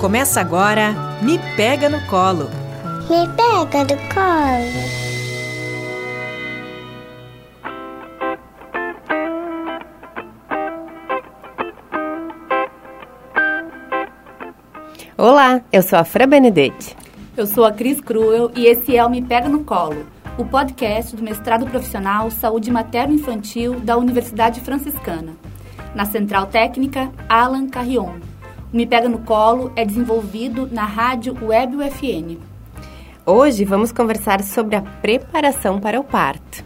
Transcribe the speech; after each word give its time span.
Começa 0.00 0.40
agora 0.40 0.94
Me 1.20 1.38
Pega 1.56 1.90
no 1.90 2.00
Colo. 2.06 2.48
Me 3.10 3.28
pega 3.36 3.84
no 3.84 4.00
colo. 4.08 5.10
Olá, 15.18 15.60
eu 15.70 15.82
sou 15.82 15.98
a 15.98 16.04
Fra 16.04 16.26
Benedetti. 16.26 16.96
Eu 17.36 17.46
sou 17.46 17.66
a 17.66 17.70
Cris 17.70 18.00
Cruel 18.00 18.50
e 18.56 18.64
esse 18.64 18.96
é 18.96 19.04
o 19.04 19.10
Me 19.10 19.20
Pega 19.20 19.50
no 19.50 19.64
Colo, 19.64 20.06
o 20.38 20.46
podcast 20.46 21.14
do 21.14 21.22
mestrado 21.22 21.66
profissional 21.66 22.30
Saúde 22.30 22.70
Materno-Infantil 22.70 23.78
da 23.80 23.98
Universidade 23.98 24.62
Franciscana. 24.62 25.36
Na 25.94 26.06
Central 26.06 26.46
Técnica, 26.46 27.12
Alan 27.28 27.68
Carrion. 27.68 28.29
O 28.72 28.76
Me 28.76 28.86
Pega 28.86 29.08
no 29.08 29.18
Colo 29.18 29.72
é 29.74 29.84
desenvolvido 29.84 30.68
na 30.70 30.84
rádio 30.84 31.36
Web 31.42 31.76
UFN. 31.76 32.38
Hoje 33.26 33.64
vamos 33.64 33.90
conversar 33.90 34.42
sobre 34.44 34.76
a 34.76 34.82
preparação 34.82 35.80
para 35.80 35.98
o 35.98 36.04
parto. 36.04 36.64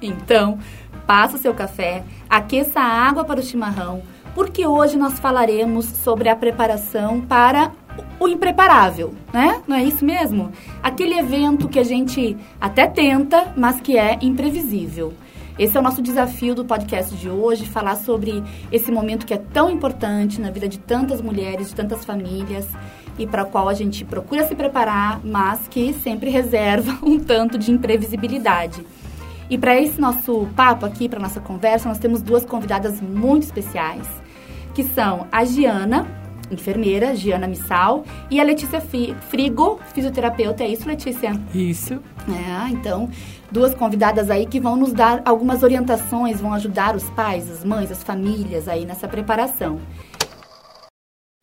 Então, 0.00 0.58
passa 1.06 1.36
o 1.36 1.38
seu 1.38 1.52
café, 1.52 2.02
aqueça 2.30 2.80
a 2.80 3.08
água 3.08 3.24
para 3.24 3.40
o 3.40 3.42
chimarrão, 3.42 4.02
porque 4.34 4.66
hoje 4.66 4.96
nós 4.96 5.18
falaremos 5.18 5.84
sobre 5.84 6.30
a 6.30 6.36
preparação 6.36 7.20
para 7.20 7.72
o 8.18 8.26
impreparável, 8.26 9.12
né? 9.30 9.60
Não 9.68 9.76
é 9.76 9.84
isso 9.84 10.06
mesmo? 10.06 10.50
Aquele 10.82 11.18
evento 11.18 11.68
que 11.68 11.78
a 11.78 11.84
gente 11.84 12.38
até 12.58 12.86
tenta, 12.86 13.52
mas 13.54 13.82
que 13.82 13.98
é 13.98 14.18
imprevisível. 14.22 15.12
Esse 15.58 15.76
é 15.76 15.80
o 15.80 15.82
nosso 15.82 16.00
desafio 16.00 16.54
do 16.54 16.64
podcast 16.64 17.16
de 17.16 17.28
hoje, 17.28 17.66
falar 17.66 17.96
sobre 17.96 18.44
esse 18.70 18.92
momento 18.92 19.26
que 19.26 19.34
é 19.34 19.38
tão 19.38 19.68
importante 19.68 20.40
na 20.40 20.50
vida 20.50 20.68
de 20.68 20.78
tantas 20.78 21.20
mulheres, 21.20 21.70
de 21.70 21.74
tantas 21.74 22.04
famílias 22.04 22.64
e 23.18 23.26
para 23.26 23.42
o 23.42 23.46
qual 23.46 23.68
a 23.68 23.74
gente 23.74 24.04
procura 24.04 24.46
se 24.46 24.54
preparar, 24.54 25.20
mas 25.24 25.66
que 25.66 25.92
sempre 25.94 26.30
reserva 26.30 26.96
um 27.02 27.18
tanto 27.18 27.58
de 27.58 27.72
imprevisibilidade. 27.72 28.86
E 29.50 29.58
para 29.58 29.76
esse 29.76 30.00
nosso 30.00 30.46
papo 30.54 30.86
aqui, 30.86 31.08
para 31.08 31.18
nossa 31.18 31.40
conversa, 31.40 31.88
nós 31.88 31.98
temos 31.98 32.22
duas 32.22 32.44
convidadas 32.44 33.00
muito 33.00 33.42
especiais, 33.42 34.06
que 34.76 34.84
são 34.84 35.26
a 35.32 35.44
Giana, 35.44 36.06
enfermeira, 36.50 37.14
Giana 37.14 37.46
Missal, 37.46 38.04
e 38.30 38.40
a 38.40 38.44
Letícia 38.44 38.80
Frigo, 38.80 39.80
fisioterapeuta. 39.94 40.64
É 40.64 40.68
isso, 40.68 40.88
Letícia? 40.88 41.32
Isso. 41.54 41.94
É, 42.28 42.70
então, 42.70 43.08
duas 43.50 43.74
convidadas 43.74 44.30
aí 44.30 44.46
que 44.46 44.60
vão 44.60 44.76
nos 44.76 44.92
dar 44.92 45.22
algumas 45.24 45.62
orientações, 45.62 46.40
vão 46.40 46.52
ajudar 46.54 46.94
os 46.94 47.08
pais, 47.10 47.50
as 47.50 47.64
mães, 47.64 47.90
as 47.90 48.02
famílias 48.02 48.68
aí 48.68 48.84
nessa 48.84 49.08
preparação. 49.08 49.78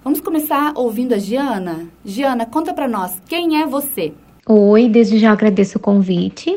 Vamos 0.03 0.21
começar 0.21 0.73
ouvindo 0.75 1.13
a 1.13 1.17
Giana. 1.17 1.87
Giana, 2.03 2.45
conta 2.45 2.73
para 2.73 2.87
nós, 2.87 3.19
quem 3.27 3.61
é 3.61 3.65
você? 3.65 4.13
Oi, 4.47 4.87
desde 4.87 5.17
já 5.17 5.31
agradeço 5.31 5.79
o 5.79 5.81
convite. 5.81 6.55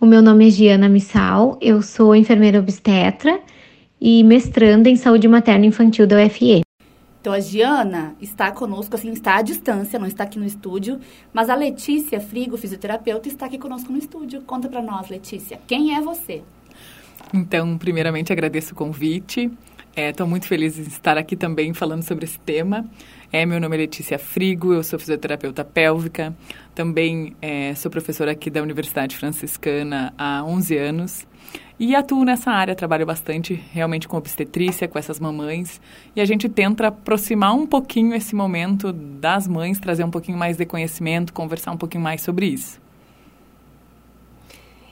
O 0.00 0.06
meu 0.06 0.22
nome 0.22 0.48
é 0.48 0.50
Giana 0.50 0.88
Missal, 0.88 1.58
eu 1.60 1.82
sou 1.82 2.16
enfermeira 2.16 2.58
obstetra 2.58 3.38
e 4.00 4.24
mestranda 4.24 4.88
em 4.88 4.96
saúde 4.96 5.28
materna 5.28 5.66
infantil 5.66 6.06
da 6.06 6.24
UFE. 6.24 6.62
Então 7.28 7.36
a 7.36 7.40
Giana 7.40 8.16
está 8.22 8.50
conosco, 8.50 8.96
assim, 8.96 9.10
está 9.12 9.36
à 9.36 9.42
distância, 9.42 9.98
não 9.98 10.06
está 10.06 10.24
aqui 10.24 10.38
no 10.38 10.46
estúdio, 10.46 10.98
mas 11.30 11.50
a 11.50 11.54
Letícia 11.54 12.18
Frigo, 12.20 12.56
fisioterapeuta, 12.56 13.28
está 13.28 13.44
aqui 13.44 13.58
conosco 13.58 13.92
no 13.92 13.98
estúdio. 13.98 14.40
Conta 14.46 14.66
para 14.66 14.80
nós, 14.80 15.10
Letícia, 15.10 15.60
quem 15.66 15.94
é 15.94 16.00
você? 16.00 16.42
Então, 17.34 17.76
primeiramente 17.76 18.32
agradeço 18.32 18.72
o 18.72 18.74
convite. 18.74 19.50
Estou 19.94 20.26
é, 20.26 20.30
muito 20.30 20.46
feliz 20.46 20.78
em 20.78 20.84
estar 20.84 21.18
aqui 21.18 21.36
também 21.36 21.74
falando 21.74 22.02
sobre 22.02 22.24
esse 22.24 22.40
tema. 22.40 22.88
É, 23.30 23.44
meu 23.44 23.60
nome 23.60 23.76
é 23.76 23.80
Letícia 23.80 24.18
Frigo, 24.18 24.72
eu 24.72 24.82
sou 24.82 24.98
fisioterapeuta 24.98 25.62
pélvica, 25.62 26.34
também 26.74 27.36
é, 27.42 27.74
sou 27.74 27.90
professora 27.90 28.30
aqui 28.30 28.48
da 28.48 28.62
Universidade 28.62 29.14
Franciscana 29.14 30.14
há 30.16 30.42
11 30.42 30.78
anos 30.78 31.26
e 31.78 31.94
atuo 31.94 32.24
nessa 32.24 32.50
área, 32.50 32.74
trabalho 32.74 33.06
bastante 33.06 33.54
realmente 33.72 34.08
com 34.08 34.16
obstetrícia, 34.16 34.88
com 34.88 34.98
essas 34.98 35.20
mamães. 35.20 35.80
E 36.16 36.20
a 36.20 36.24
gente 36.24 36.48
tenta 36.48 36.88
aproximar 36.88 37.54
um 37.54 37.66
pouquinho 37.66 38.14
esse 38.14 38.34
momento 38.34 38.92
das 38.92 39.46
mães, 39.46 39.78
trazer 39.78 40.02
um 40.02 40.10
pouquinho 40.10 40.36
mais 40.36 40.56
de 40.56 40.66
conhecimento, 40.66 41.32
conversar 41.32 41.70
um 41.70 41.76
pouquinho 41.76 42.02
mais 42.02 42.20
sobre 42.20 42.46
isso. 42.46 42.80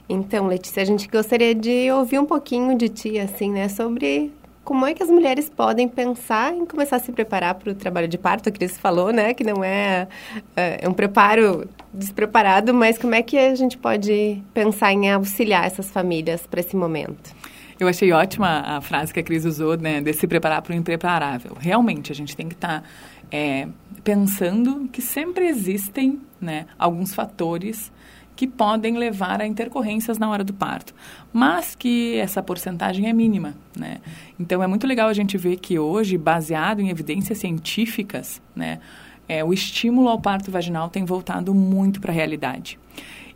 Então, 0.09 0.47
Letícia, 0.47 0.81
a 0.81 0.85
gente 0.85 1.07
gostaria 1.09 1.53
de 1.53 1.91
ouvir 1.91 2.19
um 2.19 2.25
pouquinho 2.25 2.77
de 2.77 2.87
ti, 2.87 3.19
assim, 3.19 3.51
né, 3.51 3.67
sobre 3.67 4.31
como 4.67 4.85
é 4.85 4.93
que 4.93 5.01
as 5.01 5.09
mulheres 5.09 5.49
podem 5.49 5.87
pensar 5.87 6.53
em 6.53 6.65
começar 6.65 6.97
a 6.97 6.99
se 6.99 7.09
preparar 7.13 7.55
para 7.55 7.71
o 7.71 7.73
trabalho 7.73 8.05
de 8.05 8.17
parto? 8.17 8.49
A 8.49 8.51
Cris 8.51 8.77
falou, 8.77 9.13
né, 9.13 9.33
que 9.33 9.41
não 9.41 9.63
é, 9.63 10.09
é, 10.57 10.79
é 10.81 10.89
um 10.89 10.91
preparo 10.91 11.69
despreparado, 11.93 12.73
mas 12.73 12.97
como 12.97 13.15
é 13.15 13.21
que 13.23 13.37
a 13.37 13.55
gente 13.55 13.77
pode 13.77 14.43
pensar 14.53 14.91
em 14.91 15.09
auxiliar 15.09 15.65
essas 15.65 15.89
famílias 15.89 16.45
para 16.45 16.59
esse 16.59 16.75
momento? 16.75 17.33
Eu 17.79 17.87
achei 17.87 18.11
ótima 18.11 18.59
a 18.59 18.81
frase 18.81 19.13
que 19.13 19.21
a 19.21 19.23
Cris 19.23 19.45
usou, 19.45 19.77
né, 19.77 20.01
de 20.01 20.11
se 20.11 20.27
preparar 20.27 20.61
para 20.61 20.73
o 20.73 20.75
impreparável. 20.75 21.55
Realmente, 21.57 22.11
a 22.11 22.15
gente 22.15 22.35
tem 22.35 22.49
que 22.49 22.55
estar 22.55 22.81
tá, 22.81 22.87
é, 23.31 23.69
pensando 24.03 24.89
que 24.91 25.01
sempre 25.01 25.47
existem 25.47 26.19
né, 26.41 26.65
alguns 26.77 27.15
fatores 27.15 27.89
que 28.37 28.47
podem 28.47 28.97
levar 28.97 29.41
a 29.41 29.47
intercorrências 29.47 30.19
na 30.19 30.29
hora 30.29 30.43
do 30.43 30.53
parto, 30.53 30.93
mas 31.33 31.75
que 31.75 32.15
essa 32.17 32.41
porcentagem 32.41 33.09
é 33.09 33.11
mínima, 33.11 33.55
né? 33.75 33.97
Então 34.39 34.61
é 34.61 34.67
muito 34.67 34.85
legal 34.85 35.09
a 35.09 35.13
gente 35.13 35.37
ver 35.39 35.57
que 35.57 35.79
hoje, 35.79 36.19
baseado 36.19 36.79
em 36.79 36.89
evidências 36.89 37.39
científicas, 37.39 38.39
né, 38.55 38.79
é, 39.27 39.43
o 39.43 39.51
estímulo 39.51 40.07
ao 40.07 40.21
parto 40.21 40.51
vaginal 40.51 40.87
tem 40.87 41.03
voltado 41.03 41.53
muito 41.53 41.99
para 41.99 42.11
a 42.11 42.15
realidade. 42.15 42.79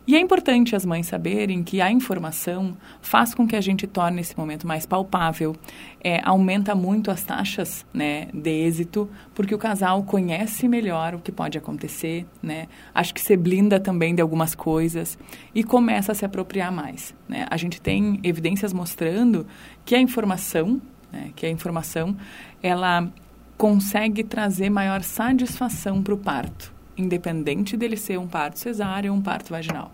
E 0.04 0.16
é 0.16 0.18
importante 0.20 0.74
as 0.74 0.84
mães 0.84 1.06
saberem 1.06 1.62
que 1.62 1.80
a 1.80 1.88
informação 1.90 2.76
faz 3.00 3.34
com 3.34 3.46
que 3.46 3.54
a 3.54 3.60
gente 3.60 3.86
torne 3.86 4.20
esse 4.20 4.36
momento 4.36 4.66
mais 4.66 4.84
palpável, 4.84 5.54
é, 6.02 6.20
aumenta 6.24 6.74
muito 6.74 7.08
as 7.08 7.22
taxas 7.22 7.86
né, 7.94 8.26
de 8.34 8.50
êxito, 8.50 9.08
porque 9.32 9.54
o 9.54 9.58
casal 9.58 10.02
conhece 10.02 10.66
melhor 10.66 11.14
o 11.14 11.20
que 11.20 11.30
pode 11.30 11.56
acontecer, 11.56 12.26
né? 12.42 12.66
acho 12.92 13.14
que 13.14 13.20
se 13.20 13.36
blinda 13.36 13.78
também 13.78 14.12
de 14.12 14.20
algumas 14.20 14.56
coisas 14.56 15.16
e 15.54 15.62
começa 15.62 16.10
a 16.10 16.14
se 16.16 16.24
apropriar 16.24 16.72
mais. 16.72 17.14
Né? 17.28 17.46
A 17.48 17.56
gente 17.56 17.80
tem 17.80 18.18
evidências 18.24 18.72
mostrando 18.72 19.46
que 19.84 19.94
a 19.94 20.00
informação, 20.00 20.82
né, 21.12 21.30
que 21.36 21.46
a 21.46 21.50
informação, 21.50 22.16
ela 22.60 23.08
consegue 23.56 24.24
trazer 24.24 24.68
maior 24.68 25.02
satisfação 25.02 26.02
para 26.02 26.14
o 26.14 26.18
parto 26.18 26.81
independente 26.96 27.76
dele 27.76 27.96
ser 27.96 28.18
um 28.18 28.26
parto 28.26 28.58
cesáreo 28.58 29.12
ou 29.12 29.18
um 29.18 29.22
parto 29.22 29.50
vaginal. 29.50 29.92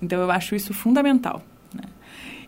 Então, 0.00 0.20
eu 0.20 0.30
acho 0.30 0.54
isso 0.54 0.74
fundamental. 0.74 1.42
Né? 1.72 1.84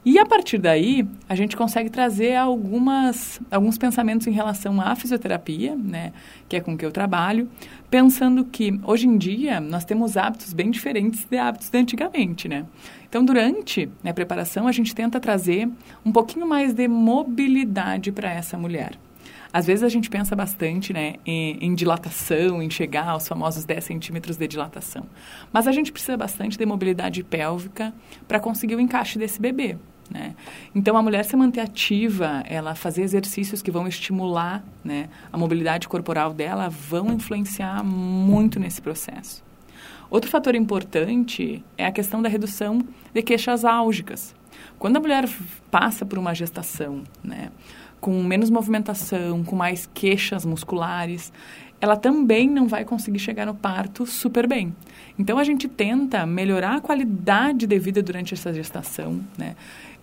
E 0.04 0.20
a 0.20 0.24
partir 0.24 0.58
daí, 0.58 1.04
a 1.28 1.34
gente 1.34 1.56
consegue 1.56 1.90
trazer 1.90 2.36
algumas, 2.36 3.40
alguns 3.50 3.76
pensamentos 3.76 4.28
em 4.28 4.30
relação 4.30 4.80
à 4.80 4.94
fisioterapia, 4.94 5.74
né, 5.74 6.12
que 6.48 6.54
é 6.54 6.60
com 6.60 6.78
que 6.78 6.86
eu 6.86 6.92
trabalho, 6.92 7.48
pensando 7.90 8.44
que 8.44 8.78
hoje 8.84 9.08
em 9.08 9.18
dia 9.18 9.58
nós 9.58 9.84
temos 9.84 10.16
hábitos 10.16 10.52
bem 10.52 10.70
diferentes 10.70 11.24
de 11.24 11.36
hábitos 11.36 11.68
de 11.70 11.78
antigamente, 11.78 12.48
né? 12.48 12.64
Então, 13.08 13.24
durante 13.24 13.86
né, 14.00 14.12
a 14.12 14.14
preparação, 14.14 14.68
a 14.68 14.72
gente 14.72 14.94
tenta 14.94 15.18
trazer 15.18 15.68
um 16.04 16.12
pouquinho 16.12 16.46
mais 16.46 16.72
de 16.72 16.86
mobilidade 16.86 18.12
para 18.12 18.30
essa 18.30 18.56
mulher. 18.56 18.92
Às 19.56 19.66
vezes 19.66 19.82
a 19.82 19.88
gente 19.88 20.10
pensa 20.10 20.36
bastante 20.36 20.92
né, 20.92 21.14
em, 21.24 21.56
em, 21.62 21.74
dilatação, 21.74 22.62
em 22.62 22.68
chegar 22.68 23.08
aos 23.08 23.26
famosos 23.26 23.64
10 23.64 23.84
centímetros 23.84 24.36
de 24.36 24.46
dilatação. 24.46 25.06
Mas 25.50 25.66
a 25.66 25.72
gente 25.72 25.90
precisa 25.90 26.14
bastante 26.14 26.58
de 26.58 26.66
mobilidade 26.66 27.24
pélvica 27.24 27.94
para 28.28 28.38
conseguir 28.38 28.74
o 28.74 28.80
encaixe 28.80 29.18
desse 29.18 29.40
bebê. 29.40 29.78
Né? 30.10 30.34
Então, 30.74 30.94
a 30.94 31.02
mulher 31.02 31.24
se 31.24 31.34
manter 31.36 31.60
ativa, 31.60 32.44
ela 32.44 32.74
fazer 32.74 33.00
exercícios 33.00 33.62
que 33.62 33.70
vão 33.70 33.88
estimular 33.88 34.62
né, 34.84 35.08
a 35.32 35.38
mobilidade 35.38 35.88
corporal 35.88 36.34
dela, 36.34 36.68
vão 36.68 37.10
influenciar 37.10 37.82
muito 37.82 38.60
nesse 38.60 38.82
processo. 38.82 39.42
Outro 40.10 40.30
fator 40.30 40.54
importante 40.54 41.64
é 41.78 41.86
a 41.86 41.92
questão 41.92 42.20
da 42.20 42.28
redução 42.28 42.82
de 43.10 43.22
queixas 43.22 43.64
álgicas. 43.64 44.34
Quando 44.78 44.98
a 44.98 45.00
mulher 45.00 45.26
passa 45.70 46.04
por 46.04 46.18
uma 46.18 46.34
gestação, 46.34 47.02
né, 47.24 47.50
com 48.00 48.22
menos 48.22 48.50
movimentação, 48.50 49.42
com 49.42 49.56
mais 49.56 49.88
queixas 49.92 50.44
musculares, 50.44 51.32
ela 51.80 51.96
também 51.96 52.48
não 52.48 52.66
vai 52.66 52.84
conseguir 52.84 53.18
chegar 53.18 53.46
no 53.46 53.54
parto 53.54 54.06
super 54.06 54.46
bem. 54.46 54.74
Então 55.18 55.38
a 55.38 55.44
gente 55.44 55.68
tenta 55.68 56.24
melhorar 56.26 56.76
a 56.76 56.80
qualidade 56.80 57.66
de 57.66 57.78
vida 57.78 58.02
durante 58.02 58.34
essa 58.34 58.52
gestação, 58.52 59.20
né, 59.36 59.54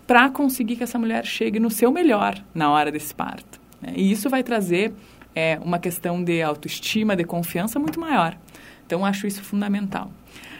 para 0.05 0.29
conseguir 0.29 0.75
que 0.75 0.83
essa 0.83 0.99
mulher 0.99 1.25
chegue 1.25 1.59
no 1.59 1.69
seu 1.69 1.91
melhor 1.91 2.41
na 2.53 2.69
hora 2.69 2.91
desse 2.91 3.13
parto. 3.13 3.59
Né? 3.81 3.93
E 3.95 4.11
isso 4.11 4.29
vai 4.29 4.43
trazer 4.43 4.93
é, 5.33 5.57
uma 5.63 5.79
questão 5.79 6.23
de 6.23 6.41
autoestima, 6.41 7.15
de 7.15 7.23
confiança 7.23 7.79
muito 7.79 7.99
maior. 7.99 8.37
Então 8.85 9.05
acho 9.05 9.25
isso 9.25 9.41
fundamental. 9.41 10.11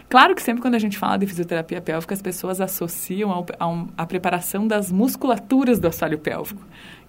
Claro 0.10 0.36
que 0.36 0.44
sempre 0.44 0.62
quando 0.62 0.76
a 0.76 0.80
gente 0.80 0.98
fala 0.98 1.18
de 1.18 1.26
fisioterapia 1.26 1.82
pélvica, 1.82 2.14
as 2.14 2.22
pessoas 2.22 2.62
associam 2.62 3.32
ao, 3.32 3.46
ao, 3.60 3.88
a 3.98 4.06
preparação 4.06 4.68
das 4.68 4.92
musculaturas 4.92 5.80
do 5.80 5.88
assoalho 5.88 6.20
pélvico 6.20 6.62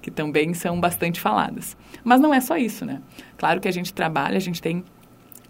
que 0.05 0.11
também 0.11 0.53
são 0.53 0.79
bastante 0.79 1.19
faladas. 1.19 1.75
Mas 2.05 2.21
não 2.21 2.35
é 2.35 2.39
só 2.39 2.59
isso, 2.59 2.85
né? 2.85 3.01
Claro 3.39 3.59
que 3.59 3.67
a 3.67 3.71
gente 3.71 3.91
trabalha, 3.91 4.37
a 4.37 4.41
gente 4.41 4.61
tem 4.61 4.85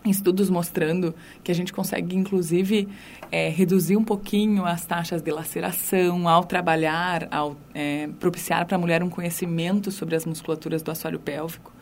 estudos 0.04 0.48
mostrando 0.48 1.12
que 1.42 1.50
a 1.50 1.54
gente 1.54 1.72
consegue, 1.72 2.14
inclusive, 2.14 2.86
é, 3.32 3.48
reduzir 3.48 3.96
um 3.96 4.04
pouquinho 4.04 4.64
as 4.64 4.86
taxas 4.86 5.20
de 5.20 5.32
laceração 5.32 6.28
ao 6.28 6.44
trabalhar, 6.44 7.26
ao 7.32 7.56
é, 7.74 8.08
propiciar 8.20 8.64
para 8.64 8.76
a 8.76 8.78
mulher 8.78 9.02
um 9.02 9.10
conhecimento 9.10 9.90
sobre 9.90 10.14
as 10.14 10.24
musculaturas 10.24 10.84
do 10.84 10.92
assoalho 10.92 11.18
pélvico. 11.18 11.72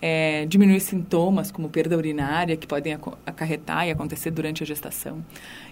É, 0.00 0.44
diminuir 0.46 0.80
sintomas 0.80 1.50
como 1.50 1.68
perda 1.68 1.96
urinária 1.96 2.56
que 2.56 2.66
podem 2.66 2.96
acarretar 3.26 3.88
e 3.88 3.90
acontecer 3.90 4.30
durante 4.30 4.62
a 4.62 4.66
gestação. 4.66 5.24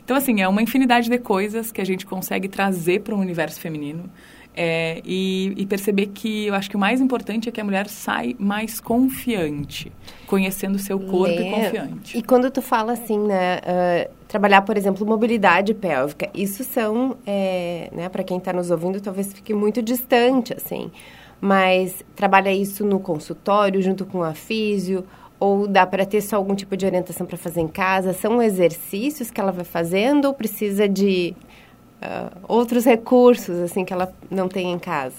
Então, 0.03 0.17
assim, 0.17 0.41
é 0.41 0.49
uma 0.49 0.63
infinidade 0.63 1.09
de 1.09 1.19
coisas 1.19 1.71
que 1.71 1.81
a 1.81 1.85
gente 1.85 2.05
consegue 2.05 2.49
trazer 2.49 3.03
para 3.03 3.15
o 3.15 3.19
universo 3.19 3.61
feminino 3.61 4.11
é, 4.55 5.01
e, 5.05 5.55
e, 5.57 5.67
perceber 5.67 6.09
que 6.09 6.47
eu 6.47 6.55
acho 6.55 6.69
que 6.69 6.77
o 6.77 6.79
mais 6.79 7.01
importante 7.01 7.49
é 7.49 7.53
que 7.53 7.61
a 7.61 7.65
mulher 7.65 7.89
sai 7.89 8.37
mais 8.39 8.81
confiante, 8.81 9.91
conhecendo 10.27 10.77
o 10.77 10.79
seu 10.79 11.01
corpo 11.01 11.41
e 11.41 11.51
confiante. 11.51 12.19
E 12.19 12.23
quando 12.23 12.51
tu 12.51 12.61
fala 12.61 12.93
assim, 12.93 13.19
né, 13.19 13.59
uh, 13.59 14.11
trabalhar, 14.29 14.61
por 14.63 14.77
exemplo, 14.77 15.07
mobilidade 15.07 15.73
pélvica, 15.73 16.29
isso 16.35 16.65
são, 16.65 17.17
é, 17.27 17.89
né, 17.93 18.09
para 18.11 18.23
quem 18.23 18.37
está 18.37 18.53
nos 18.53 18.71
ouvindo, 18.71 19.01
talvez 19.01 19.33
fique 19.33 19.55
muito 19.55 19.81
distante, 19.81 20.53
assim, 20.55 20.91
mas 21.41 22.05
trabalha 22.15 22.53
isso 22.53 22.85
no 22.85 23.01
consultório, 23.01 23.81
junto 23.81 24.05
com 24.05 24.23
a 24.23 24.35
físio, 24.35 25.03
ou 25.41 25.67
dá 25.67 25.87
para 25.87 26.05
ter 26.05 26.21
só 26.21 26.37
algum 26.37 26.55
tipo 26.55 26.77
de 26.77 26.85
orientação 26.85 27.27
para 27.27 27.37
fazer 27.37 27.63
em 27.63 27.69
casa? 27.69 28.13
São 28.13 28.41
exercícios 28.41 29.31
que 29.31 29.41
ela 29.41 29.51
vai 29.51 29.65
fazendo 29.65 30.27
ou 30.27 30.35
precisa 30.35 30.89
de 30.89 31.35
uh, 32.03 32.39
outros 32.49 32.85
recursos 32.85 33.59
assim 33.61 33.85
que 33.85 33.93
ela 33.93 34.13
não 34.31 34.49
tem 34.49 34.73
em 34.73 34.79
casa? 34.79 35.17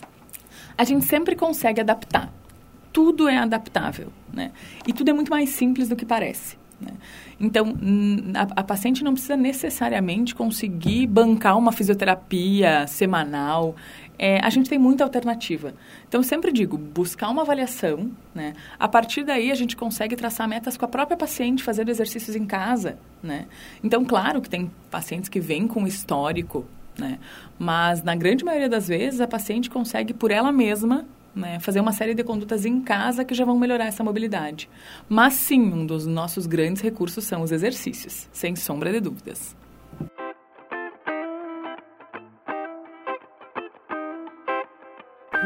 A 0.78 0.84
gente 0.84 1.06
sempre 1.06 1.36
consegue 1.36 1.82
adaptar. 1.82 2.32
Tudo 2.92 3.28
é 3.28 3.38
adaptável, 3.38 4.08
né? 4.32 4.52
E 4.86 4.94
tudo 4.94 5.10
é 5.10 5.14
muito 5.14 5.32
mais 5.32 5.50
simples 5.50 5.90
do 5.90 5.96
que 5.96 6.06
parece. 6.06 6.58
Né? 6.84 6.92
Então, 7.40 7.74
a, 8.36 8.62
a, 8.62 8.64
paciente 8.64 9.04
não 9.04 9.14
precisa 9.14 9.36
necessariamente 9.36 10.36
conseguir 10.36 11.08
bancar 11.08 11.58
uma 11.58 11.72
fisioterapia 11.72 12.86
semanal. 12.88 13.76
É, 14.18 14.40
a 14.44 14.50
gente 14.50 14.70
tem 14.70 14.78
muita 14.78 15.04
alternativa. 15.04 15.74
Então, 16.08 16.20
eu 16.20 16.24
sempre 16.24 16.52
digo, 16.52 16.78
buscar 16.78 17.30
uma 17.30 17.42
avaliação, 17.42 18.12
né? 18.34 18.54
A 18.80 18.88
partir 18.88 19.24
daí, 19.24 19.52
a 19.52 19.56
gente 19.56 19.76
consegue 19.76 20.16
traçar 20.16 20.48
metas 20.48 20.78
com 20.78 20.86
a 20.86 20.88
própria 20.88 21.18
paciente, 21.18 21.64
fazendo 21.64 21.90
exercícios 21.90 22.36
em 22.36 22.46
casa, 22.46 22.98
né? 23.22 23.48
Então, 23.84 24.06
claro 24.06 24.42
que 24.42 24.50
tem 24.50 24.72
pacientes 24.92 25.30
que 25.30 25.40
vêm 25.40 25.68
com 25.68 25.88
histórico, 25.88 26.66
né? 26.98 27.18
Mas, 27.58 28.04
na 28.04 28.16
grande 28.16 28.46
maioria 28.46 28.70
das 28.70 28.88
vezes, 28.88 29.20
a 29.20 29.28
paciente 29.28 29.70
consegue, 29.70 30.14
por 30.14 30.30
ela 30.30 30.52
mesma, 30.52 31.06
né, 31.36 31.60
fazer 31.60 31.80
uma 31.80 31.92
série 31.92 32.14
de 32.14 32.24
condutas 32.24 32.66
em 32.66 32.82
casa 32.82 33.26
que 33.26 33.34
já 33.34 33.46
vão 33.46 33.58
melhorar 33.58 33.86
essa 33.86 34.04
mobilidade. 34.04 34.70
Mas, 35.10 35.34
sim, 35.34 35.62
um 35.62 35.86
dos 35.86 36.06
nossos 36.06 36.46
grandes 36.46 36.82
recursos 36.82 37.24
são 37.26 37.42
os 37.42 37.52
exercícios, 37.52 38.28
sem 38.32 38.56
sombra 38.56 38.92
de 38.92 39.00
dúvidas. 39.00 39.56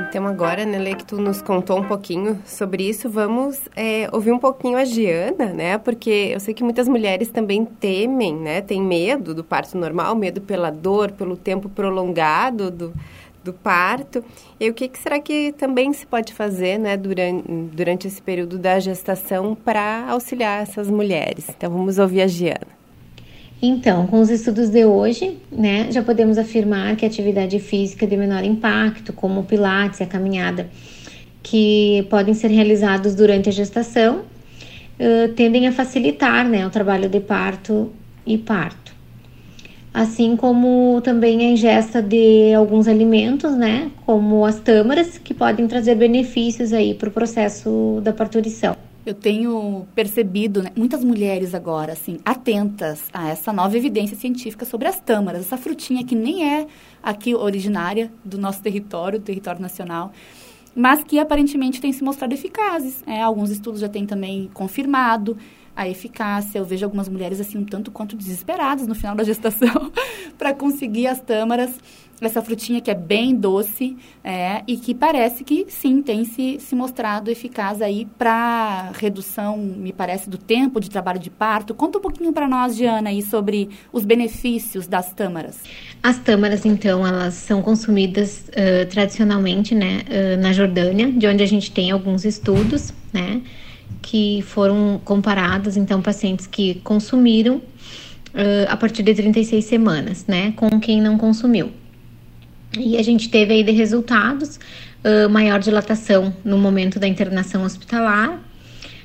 Então 0.10 0.26
agora, 0.26 0.64
Nelê, 0.64 0.96
que 0.96 1.04
tu 1.04 1.18
nos 1.18 1.42
contou 1.42 1.80
um 1.80 1.84
pouquinho 1.84 2.42
sobre 2.46 2.88
isso, 2.88 3.10
vamos 3.10 3.60
é, 3.76 4.08
ouvir 4.14 4.32
um 4.32 4.40
pouquinho 4.40 4.78
a 4.78 4.86
Giana, 4.86 5.48
né? 5.48 5.78
Porque 5.78 6.30
eu 6.34 6.40
sei 6.40 6.54
que 6.54 6.64
muitas 6.64 6.88
mulheres 6.88 7.30
também 7.30 7.66
temem, 7.66 8.34
né? 8.34 8.62
Tem 8.62 8.82
medo 8.82 9.36
do 9.36 9.44
parto 9.44 9.78
normal, 9.78 10.16
medo 10.16 10.40
pela 10.40 10.70
dor, 10.70 11.12
pelo 11.12 11.36
tempo 11.36 11.68
prolongado 11.68 12.72
do, 12.72 12.94
do 13.48 13.54
parto. 13.54 14.24
E 14.60 14.70
o 14.70 14.74
que, 14.74 14.88
que 14.88 15.00
será 15.00 15.20
que 15.20 15.54
também 15.58 15.92
se 15.94 16.06
pode 16.06 16.34
fazer, 16.34 16.78
né? 16.78 16.96
Durante, 16.96 17.44
durante 17.74 18.08
esse 18.08 18.22
período 18.22 18.58
da 18.58 18.80
gestação 18.80 19.56
para 19.56 20.06
auxiliar 20.10 20.62
essas 20.62 20.90
mulheres? 20.90 21.46
Então 21.50 21.72
vamos 21.72 21.98
ouvir 21.98 22.22
a 22.22 22.28
Giana. 22.28 22.78
Então, 23.60 24.06
com 24.06 24.20
os 24.20 24.30
estudos 24.30 24.70
de 24.70 24.86
hoje, 24.86 25.38
né, 25.52 25.88
já 25.92 26.04
podemos 26.04 26.38
afirmar 26.38 26.96
que 26.96 27.04
a 27.04 27.08
atividade 27.08 27.58
física 27.60 28.06
de 28.06 28.16
menor 28.16 28.44
impacto, 28.44 29.12
como 29.12 29.40
o 29.40 29.44
pilates 29.44 30.00
e 30.00 30.04
a 30.04 30.06
caminhada, 30.06 30.70
que 31.42 32.06
podem 32.08 32.36
ser 32.36 32.50
realizados 32.50 33.16
durante 33.16 33.50
a 33.50 33.52
gestação, 33.52 34.20
uh, 34.20 35.34
tendem 35.36 35.68
a 35.68 35.72
facilitar, 35.72 36.48
né, 36.48 36.68
o 36.68 36.70
trabalho 36.70 37.10
de 37.10 37.20
parto 37.20 37.92
e 38.28 38.38
parto. 38.38 38.87
Assim 39.98 40.36
como 40.36 41.02
também 41.02 41.40
a 41.40 41.50
ingesta 41.50 42.04
de 42.04 42.54
alguns 42.54 42.88
alimentos, 42.88 43.58
né, 43.58 43.90
como 44.06 44.46
as 44.46 44.60
tâmaras, 44.60 45.18
que 45.18 45.34
podem 45.34 45.68
trazer 45.68 45.96
benefícios 45.96 46.72
aí 46.72 46.94
para 46.94 47.10
o 47.10 47.12
processo 47.12 48.00
da 48.04 48.14
parturição. 48.14 48.76
Eu 49.04 49.16
tenho 49.16 49.88
percebido 49.96 50.62
né, 50.62 50.70
muitas 50.76 51.04
mulheres 51.04 51.56
agora, 51.56 51.94
assim, 51.94 52.20
atentas 52.24 53.06
a 53.12 53.30
essa 53.30 53.52
nova 53.52 53.76
evidência 53.76 54.16
científica 54.16 54.66
sobre 54.66 54.88
as 54.88 55.00
tâmaras, 55.00 55.42
essa 55.42 55.58
frutinha 55.58 56.06
que 56.06 56.14
nem 56.14 56.48
é 56.48 56.68
aqui 57.02 57.34
originária 57.34 58.12
do 58.24 58.38
nosso 58.38 58.62
território, 58.62 59.18
do 59.18 59.26
território 59.26 59.60
nacional, 59.60 60.12
mas 60.76 61.04
que 61.04 61.18
aparentemente 61.18 61.82
tem 61.82 61.92
se 61.92 62.04
mostrado 62.04 62.36
eficazes. 62.36 63.02
É, 63.08 63.20
alguns 63.20 63.50
estudos 63.50 63.80
já 63.80 63.90
têm 63.90 64.06
também 64.06 64.48
confirmado 64.54 65.36
a 65.78 65.88
eficácia. 65.88 66.58
Eu 66.58 66.66
vejo 66.66 66.84
algumas 66.84 67.08
mulheres 67.08 67.40
assim 67.40 67.60
um 67.60 67.64
tanto 67.64 67.92
quanto 67.92 68.18
desesperadas 68.18 68.88
no 68.88 68.96
final 68.96 69.16
da 69.16 69.24
gestação 69.24 69.92
para 70.38 70.54
conseguir 70.54 71.06
as 71.06 71.22
tâmaras 71.22 71.80
essa 72.26 72.42
frutinha 72.42 72.82
que 72.82 72.90
é 72.90 72.96
bem 72.96 73.36
doce 73.36 73.96
é, 74.24 74.64
e 74.68 74.78
que 74.78 74.96
parece 74.96 75.44
que 75.44 75.68
sim 75.70 76.02
tem 76.02 76.26
se, 76.26 76.60
se 76.60 76.74
mostrado 76.74 77.30
eficaz 77.30 77.82
aí 77.82 78.08
para 78.18 78.92
redução, 78.96 79.58
me 79.58 79.94
parece, 79.94 80.30
do 80.30 80.38
tempo 80.38 80.80
de 80.80 80.90
trabalho 80.90 81.20
de 81.20 81.30
parto. 81.30 81.76
Conta 81.76 82.00
um 82.00 82.02
pouquinho 82.02 82.34
para 82.34 82.48
nós, 82.48 82.76
Diana, 82.76 83.10
aí 83.10 83.22
sobre 83.22 83.70
os 83.94 84.04
benefícios 84.04 84.88
das 84.88 85.14
tâmaras. 85.14 85.60
As 86.02 86.18
tâmaras, 86.18 86.66
então, 86.66 87.06
elas 87.06 87.36
são 87.36 87.62
consumidas 87.62 88.50
uh, 88.50 88.90
tradicionalmente, 88.90 89.76
né, 89.76 90.02
uh, 90.08 90.42
na 90.42 90.52
Jordânia, 90.54 91.12
de 91.12 91.28
onde 91.28 91.44
a 91.44 91.48
gente 91.48 91.72
tem 91.72 91.92
alguns 91.92 92.26
estudos, 92.26 92.94
né, 93.14 93.42
que 94.08 94.42
foram 94.42 95.02
comparados, 95.04 95.76
então, 95.76 96.02
pacientes 96.02 96.48
que 96.48 96.76
consumiram 96.76 97.58
uh, 97.58 97.62
a 98.70 98.78
partir 98.78 99.04
de 99.04 99.14
36 99.14 99.66
semanas, 99.66 100.26
né, 100.26 100.54
com 100.56 100.80
quem 100.80 101.02
não 101.02 101.18
consumiu. 101.18 101.74
E 102.80 102.96
a 102.96 103.04
gente 103.04 103.28
teve 103.30 103.54
aí 103.54 103.64
de 103.64 103.74
resultados 103.74 104.62
uh, 105.04 105.30
maior 105.30 105.60
dilatação 105.60 106.34
no 106.46 106.58
momento 106.58 107.02
da 107.02 107.06
internação 107.06 107.66
hospitalar, 107.66 108.40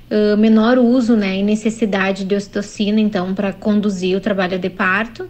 uh, 0.09 0.37
menor 0.37 0.79
uso 0.79 1.17
né, 1.17 1.37
e 1.37 1.43
necessidade 1.43 2.25
de 2.25 2.37
ocitocina, 2.37 3.00
então, 3.00 3.35
para 3.35 3.53
conduzir 3.53 4.17
o 4.17 4.21
trabalho 4.21 4.57
de 4.57 4.71
parto, 4.71 5.29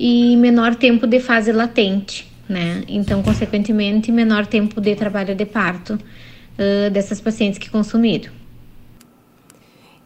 e 0.00 0.36
menor 0.36 0.74
tempo 0.74 1.06
de 1.06 1.20
fase 1.20 1.52
latente, 1.52 2.26
né? 2.48 2.82
Então, 2.88 3.22
consequentemente, 3.22 4.10
menor 4.10 4.46
tempo 4.46 4.80
de 4.80 4.96
trabalho 4.96 5.36
de 5.36 5.44
parto 5.44 5.94
uh, 5.94 6.90
dessas 6.90 7.20
pacientes 7.20 7.56
que 7.56 7.70
consumiram. 7.70 8.39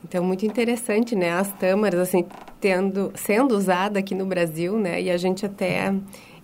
Então, 0.04 0.22
muito 0.22 0.44
interessante, 0.44 1.16
né? 1.16 1.32
As 1.32 1.50
tâmaras, 1.52 2.00
assim, 2.00 2.24
tendo, 2.60 3.10
sendo 3.14 3.56
usada 3.56 3.98
aqui 3.98 4.14
no 4.14 4.26
Brasil, 4.26 4.76
né? 4.78 5.00
E 5.00 5.10
a 5.10 5.16
gente 5.16 5.46
até 5.46 5.94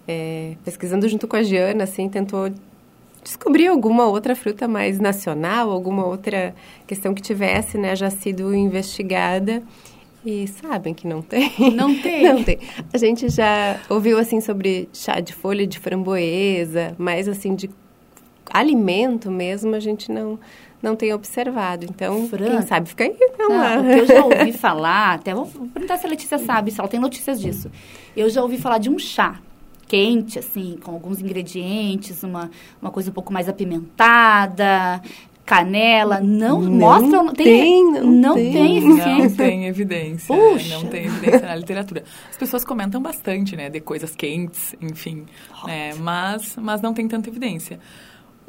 é, 0.09 0.57
pesquisando 0.65 1.07
junto 1.09 1.29
com 1.29 1.37
a 1.37 1.43
Giana, 1.43 1.85
assim, 1.85 2.09
tentou 2.09 2.51
descobrir 3.23 3.67
alguma 3.67 4.07
outra 4.07 4.35
fruta 4.35 4.67
mais 4.67 4.99
nacional, 4.99 5.71
alguma 5.71 6.07
outra 6.07 6.55
questão 6.87 7.13
que 7.13 7.21
tivesse, 7.21 7.77
né, 7.77 7.95
já 7.95 8.11
sido 8.11 8.55
investigada. 8.55 9.63
E 10.25 10.47
sabem 10.49 10.93
que 10.93 11.07
não 11.07 11.23
tem. 11.23 11.51
Não 11.75 11.95
tem. 12.01 12.23
não 12.25 12.45
tem. 12.45 12.59
A 12.93 12.99
gente 12.99 13.29
já 13.29 13.81
ouviu 13.89 14.19
assim 14.19 14.41
sobre 14.41 14.89
chá 14.93 15.21
de 15.21 15.33
folha 15.33 15.67
de 15.67 15.79
framboesa, 15.79 16.95
mas 16.99 17.27
assim 17.29 17.55
de 17.55 17.71
alimento 18.51 19.31
mesmo 19.31 19.75
a 19.75 19.81
gente 19.81 20.11
não 20.11 20.39
não 20.83 20.97
tem 20.97 21.13
observado. 21.13 21.85
Então, 21.85 22.29
Fran, 22.29 22.51
quem 22.51 22.63
sabe 22.63 22.89
fica 22.89 23.05
aí. 23.05 23.17
Não, 23.39 23.49
não, 23.49 23.81
o 23.83 23.95
que 23.95 24.01
eu 24.01 24.07
já 24.07 24.25
ouvi 24.25 24.53
falar, 24.53 25.15
até 25.15 25.35
vou 25.35 25.47
perguntar 25.47 25.99
se 25.99 26.07
a 26.07 26.09
Letícia 26.11 26.39
sabe, 26.39 26.71
se 26.71 26.81
ela 26.81 26.89
tem 26.89 27.01
notícias 27.01 27.41
disso. 27.41 27.71
Eu 28.17 28.29
já 28.29 28.43
ouvi 28.43 28.59
falar 28.59 28.79
de 28.79 28.91
um 28.91 28.99
chá 28.99 29.41
quente, 29.87 30.39
assim, 30.39 30.79
com 30.81 30.93
alguns 30.93 31.21
ingredientes, 31.21 32.23
uma, 32.23 32.49
uma 32.81 32.93
coisa 32.93 33.11
um 33.11 33.13
pouco 33.13 33.33
mais 33.33 33.49
apimentada, 33.49 35.03
canela, 35.45 36.21
não, 36.21 36.61
não 36.61 36.71
mostra, 36.71 37.23
não 37.25 37.35
tem, 37.35 37.45
tem 37.45 37.93
não, 37.93 38.05
não 38.05 38.35
tem. 38.35 38.53
tem 38.53 38.79
eficiência. 38.79 39.29
Não 39.29 39.37
tem 39.37 39.67
evidência. 39.67 40.37
Puxa. 40.37 40.75
Não 40.75 40.87
tem 40.87 41.07
evidência 41.07 41.41
na 41.41 41.57
literatura. 41.57 42.05
As 42.31 42.37
pessoas 42.37 42.65
comentam 42.65 43.03
bastante, 43.03 43.57
né, 43.57 43.69
de 43.69 43.81
coisas 43.81 44.15
quentes, 44.15 44.77
enfim, 44.81 45.27
é, 45.67 45.93
mas, 45.95 46.55
mas 46.57 46.81
não 46.81 46.95
tem 46.95 47.09
tanta 47.09 47.29
evidência. 47.29 47.81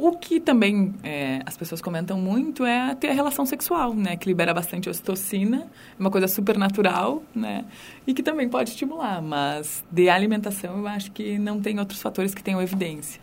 O 0.03 0.13
que 0.13 0.39
também 0.39 0.95
é, 1.03 1.43
as 1.45 1.55
pessoas 1.55 1.79
comentam 1.79 2.19
muito 2.19 2.65
é 2.65 2.95
ter 2.95 3.09
a 3.09 3.13
relação 3.13 3.45
sexual, 3.45 3.93
né? 3.93 4.17
Que 4.17 4.27
libera 4.27 4.51
bastante 4.51 4.89
ocitocina, 4.89 5.57
é 5.59 6.01
uma 6.01 6.09
coisa 6.09 6.27
super 6.27 6.57
natural, 6.57 7.21
né? 7.35 7.65
E 8.07 8.11
que 8.11 8.23
também 8.23 8.49
pode 8.49 8.71
estimular, 8.71 9.21
mas 9.21 9.83
de 9.91 10.09
alimentação 10.09 10.79
eu 10.79 10.87
acho 10.87 11.11
que 11.11 11.37
não 11.37 11.61
tem 11.61 11.77
outros 11.77 12.01
fatores 12.01 12.33
que 12.33 12.41
tenham 12.41 12.59
evidência. 12.59 13.21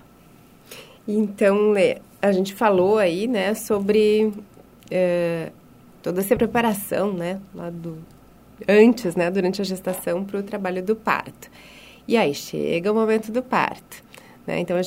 Então, 1.09 1.73
Lê, 1.73 1.99
a 2.23 2.31
gente 2.31 2.55
falou 2.55 2.99
aí, 2.99 3.27
né, 3.27 3.55
sobre 3.55 4.33
é, 4.89 5.51
toda 6.01 6.21
essa 6.21 6.37
preparação, 6.37 7.13
né, 7.13 7.41
lá 7.53 7.71
do 7.71 7.99
antes, 8.69 9.17
né, 9.17 9.29
durante 9.33 9.61
a 9.61 9.65
gestação 9.65 10.25
para 10.25 10.39
o 10.39 10.45
trabalho 10.45 10.81
do 10.81 10.95
parto. 10.95 11.51
E 12.07 12.17
aí 12.17 12.33
chega 12.33 12.93
o 12.93 12.95
momento 12.95 13.33
do 13.33 13.43
parto. 13.43 14.07
Né? 14.49 14.61
Então, 14.61 14.79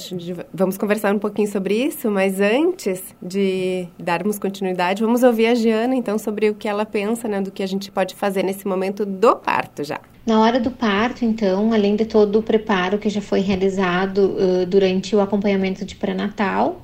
vamos 0.52 0.76
conversar 0.76 1.14
um 1.14 1.20
pouquinho 1.20 1.48
sobre 1.48 1.76
isso, 1.76 2.10
mas 2.10 2.42
antes 2.42 3.00
de 3.22 3.88
darmos 4.00 4.40
continuidade, 4.40 5.04
vamos 5.04 5.22
ouvir 5.22 5.46
a 5.46 5.54
Giana, 5.54 5.94
então, 5.96 6.18
sobre 6.18 6.50
o 6.50 6.56
que 6.56 6.68
ela 6.68 6.84
pensa, 6.84 7.28
né, 7.28 7.40
do 7.40 7.52
que 7.52 7.62
a 7.62 7.68
gente 7.68 7.92
pode 7.92 8.16
fazer 8.16 8.42
nesse 8.42 8.68
momento 8.68 9.06
do 9.06 9.36
parto 9.36 9.84
já. 9.84 10.00
Na 10.26 10.40
hora 10.42 10.60
do 10.60 10.72
parto, 10.72 11.24
então, 11.24 11.72
além 11.74 11.96
de 11.96 12.06
todo 12.06 12.40
o 12.40 12.42
preparo 12.42 12.98
que 12.98 13.08
já 13.08 13.22
foi 13.22 13.42
realizado 13.42 14.36
uh, 14.36 14.66
durante 14.66 15.16
o 15.16 15.22
acompanhamento 15.22 15.86
de 15.86 15.96
pré-natal, 15.96 16.82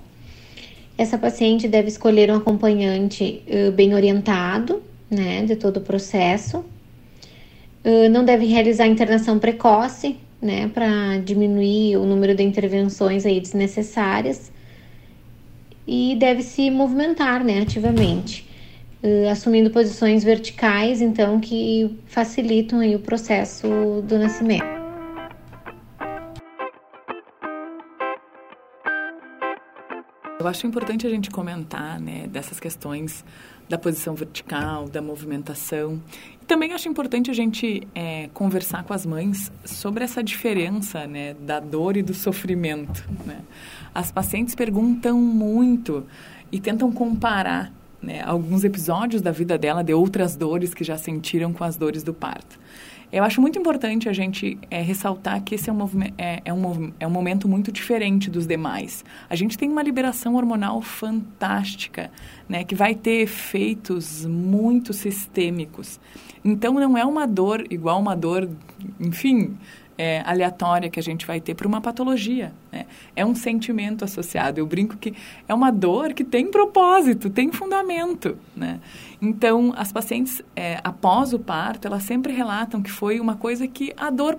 essa 0.96 1.18
paciente 1.18 1.68
deve 1.68 1.88
escolher 1.88 2.30
um 2.30 2.36
acompanhante 2.36 3.42
uh, 3.48 3.72
bem 3.72 3.96
orientado, 3.96 4.84
né, 5.10 5.44
de 5.44 5.56
todo 5.56 5.78
o 5.78 5.82
processo. 5.82 6.64
Uh, 7.84 8.08
não 8.12 8.24
deve 8.24 8.46
realizar 8.46 8.86
internação 8.86 9.40
precoce, 9.40 10.16
né, 10.42 10.68
para 10.68 11.18
diminuir 11.18 11.98
o 11.98 12.06
número 12.06 12.36
de 12.36 12.44
intervenções 12.44 13.26
aí 13.26 13.40
desnecessárias 13.40 14.52
e 15.88 16.16
deve 16.20 16.44
se 16.44 16.70
movimentar, 16.70 17.44
né, 17.44 17.62
ativamente, 17.62 18.48
uh, 19.02 19.30
assumindo 19.30 19.70
posições 19.72 20.24
verticais, 20.24 21.02
então 21.02 21.40
que 21.40 21.98
facilitam 22.08 22.80
aí 22.80 22.96
o 22.96 23.00
processo 23.00 23.68
do 24.08 24.20
nascimento. 24.20 24.78
Eu 30.40 30.48
acho 30.48 30.68
importante 30.68 31.08
a 31.08 31.10
gente 31.10 31.32
comentar, 31.32 32.00
né, 32.00 32.28
dessas 32.28 32.60
questões 32.60 33.26
da 33.68 33.78
posição 33.78 34.16
vertical, 34.16 34.88
da 34.88 35.02
movimentação. 35.02 36.02
E 36.42 36.46
também 36.46 36.74
acho 36.74 36.88
importante 36.88 37.30
a 37.30 37.34
gente 37.34 37.88
é, 37.94 38.30
conversar 38.34 38.84
com 38.84 38.94
as 38.94 39.06
mães 39.06 39.52
sobre 39.66 40.04
essa 40.04 40.24
diferença 40.24 41.06
né, 41.06 41.34
da 41.34 41.60
dor 41.60 41.98
e 41.98 42.02
do 42.02 42.14
sofrimento. 42.14 43.04
Né? 43.26 43.40
As 43.94 44.12
pacientes 44.12 44.56
perguntam 44.56 45.20
muito 45.20 46.06
e 46.52 46.60
tentam 46.60 46.92
comparar 46.92 47.72
né, 48.02 48.22
alguns 48.24 48.64
episódios 48.64 49.22
da 49.22 49.32
vida 49.32 49.58
dela 49.58 49.84
de 49.84 49.94
outras 49.94 50.36
dores 50.36 50.74
que 50.74 50.84
já 50.84 50.98
sentiram 50.98 51.52
com 51.52 51.64
as 51.64 51.76
dores 51.76 52.04
do 52.04 52.14
parto. 52.14 52.60
Eu 53.12 53.24
acho 53.24 53.40
muito 53.40 53.58
importante 53.58 54.10
a 54.10 54.14
gente 54.14 54.58
é, 54.70 54.82
ressaltar 54.82 55.42
que 55.42 55.56
esse 55.56 55.70
é 55.70 55.74
um, 55.74 55.78
é, 56.18 56.42
é, 56.44 56.54
um, 56.54 56.92
é 57.00 57.08
um 57.08 57.10
momento 57.10 57.48
muito 57.48 57.72
diferente 57.72 58.30
dos 58.30 58.46
demais. 58.46 59.06
A 59.30 59.36
gente 59.36 59.58
tem 59.58 59.70
uma 59.70 59.82
liberação 59.82 60.36
hormonal 60.36 60.82
fantástica, 60.82 62.12
né, 62.50 62.66
que 62.66 62.76
vai 62.76 62.94
ter 62.94 63.22
efeitos 63.22 64.26
muito 64.26 64.92
sistêmicos. 64.92 66.02
Então, 66.44 66.74
não 66.74 66.98
é 66.98 67.06
uma 67.06 67.26
dor 67.26 67.64
igual 67.70 68.00
uma 68.00 68.16
dor, 68.16 68.50
enfim, 69.00 69.58
é, 69.98 70.22
aleatória 70.26 70.90
que 70.90 71.00
a 71.00 71.04
gente 71.04 71.26
vai 71.26 71.42
ter 71.42 71.56
para 71.56 71.68
uma 71.68 71.82
patologia. 71.82 72.54
Né? 72.72 72.86
É 73.16 73.26
um 73.26 73.34
sentimento 73.34 74.06
associado. 74.06 74.60
Eu 74.60 74.66
brinco 74.68 74.96
que 74.98 75.14
é 75.48 75.54
uma 75.54 75.72
dor 75.72 76.14
que 76.14 76.24
tem 76.24 76.52
propósito, 76.52 77.30
tem 77.30 77.52
fundamento. 77.52 78.38
Né? 78.56 78.80
Então, 79.22 79.74
as 79.76 79.92
pacientes, 79.92 80.42
é, 80.56 80.80
após 80.84 81.34
o 81.34 81.40
parto, 81.40 81.88
elas 81.88 82.04
sempre 82.04 82.32
relatam 82.34 82.82
que 82.82 82.92
foi 82.92 83.20
uma 83.20 83.36
coisa 83.36 83.68
que 83.68 83.94
a 83.98 84.10
dor 84.10 84.38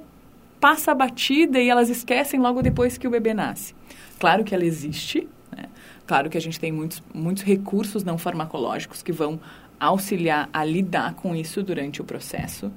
passa 0.60 0.94
batida 0.94 1.58
e 1.58 1.68
elas 1.68 1.88
esquecem 1.88 2.40
logo 2.40 2.62
depois 2.62 2.96
que 2.96 3.06
o 3.06 3.10
bebê 3.10 3.34
nasce. 3.34 3.74
Claro 4.18 4.44
que 4.44 4.54
ela 4.54 4.64
existe, 4.64 5.28
né? 5.56 5.66
claro 6.06 6.28
que 6.28 6.36
a 6.36 6.40
gente 6.40 6.58
tem 6.58 6.72
muitos, 6.72 7.02
muitos 7.14 7.44
recursos 7.44 8.02
não 8.02 8.18
farmacológicos 8.18 9.02
que 9.02 9.12
vão 9.12 9.38
auxiliar 9.78 10.48
a 10.52 10.64
lidar 10.64 11.14
com 11.14 11.34
isso 11.34 11.62
durante 11.62 12.00
o 12.00 12.04
processo. 12.04 12.70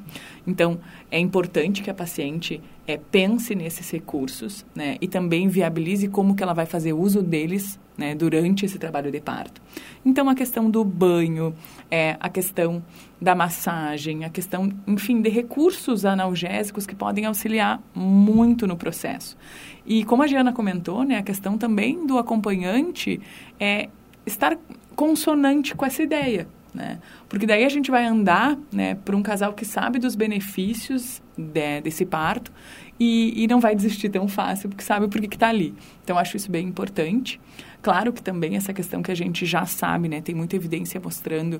Então, 0.45 0.79
é 1.09 1.19
importante 1.19 1.81
que 1.81 1.89
a 1.89 1.93
paciente 1.93 2.61
é, 2.87 2.97
pense 2.97 3.55
nesses 3.55 3.89
recursos 3.91 4.65
né, 4.75 4.97
e 5.01 5.07
também 5.07 5.47
viabilize 5.47 6.07
como 6.07 6.35
que 6.35 6.43
ela 6.43 6.53
vai 6.53 6.65
fazer 6.65 6.93
uso 6.93 7.21
deles 7.21 7.79
né, 7.97 8.15
durante 8.15 8.65
esse 8.65 8.79
trabalho 8.79 9.11
de 9.11 9.19
parto. 9.19 9.61
Então, 10.03 10.29
a 10.29 10.35
questão 10.35 10.69
do 10.69 10.83
banho, 10.83 11.55
é, 11.89 12.17
a 12.19 12.29
questão 12.29 12.83
da 13.19 13.35
massagem, 13.35 14.25
a 14.25 14.29
questão, 14.29 14.71
enfim, 14.87 15.21
de 15.21 15.29
recursos 15.29 16.05
analgésicos 16.05 16.87
que 16.87 16.95
podem 16.95 17.25
auxiliar 17.25 17.81
muito 17.93 18.65
no 18.65 18.75
processo. 18.75 19.37
E 19.85 20.03
como 20.03 20.23
a 20.23 20.27
Giana 20.27 20.53
comentou, 20.53 21.03
né, 21.03 21.17
a 21.17 21.23
questão 21.23 21.57
também 21.57 22.05
do 22.05 22.17
acompanhante 22.17 23.19
é 23.59 23.89
estar 24.25 24.57
consonante 24.95 25.75
com 25.75 25.85
essa 25.85 26.01
ideia 26.03 26.47
né? 26.73 26.99
Porque 27.27 27.45
daí 27.45 27.65
a 27.65 27.69
gente 27.69 27.91
vai 27.91 28.05
andar 28.05 28.57
né, 28.71 28.95
para 28.95 29.15
um 29.15 29.21
casal 29.21 29.53
que 29.53 29.65
sabe 29.65 29.99
dos 29.99 30.15
benefícios 30.15 31.21
de, 31.37 31.81
desse 31.81 32.05
parto 32.05 32.51
e, 32.99 33.43
e, 33.43 33.47
não 33.47 33.59
vai 33.59 33.75
desistir 33.75 34.09
tão 34.09 34.27
fácil, 34.27 34.69
porque 34.69 34.83
sabe 34.83 35.07
por 35.07 35.19
que 35.21 35.35
está 35.35 35.49
ali. 35.49 35.73
Então, 36.03 36.17
acho 36.17 36.37
isso 36.37 36.51
bem 36.51 36.67
importante. 36.67 37.39
Claro 37.81 38.13
que 38.13 38.21
também 38.21 38.55
essa 38.55 38.73
questão 38.73 39.01
que 39.01 39.11
a 39.11 39.15
gente 39.15 39.45
já 39.45 39.65
sabe, 39.65 40.07
né, 40.07 40.21
tem 40.21 40.35
muita 40.35 40.55
evidência 40.55 41.01
mostrando 41.03 41.59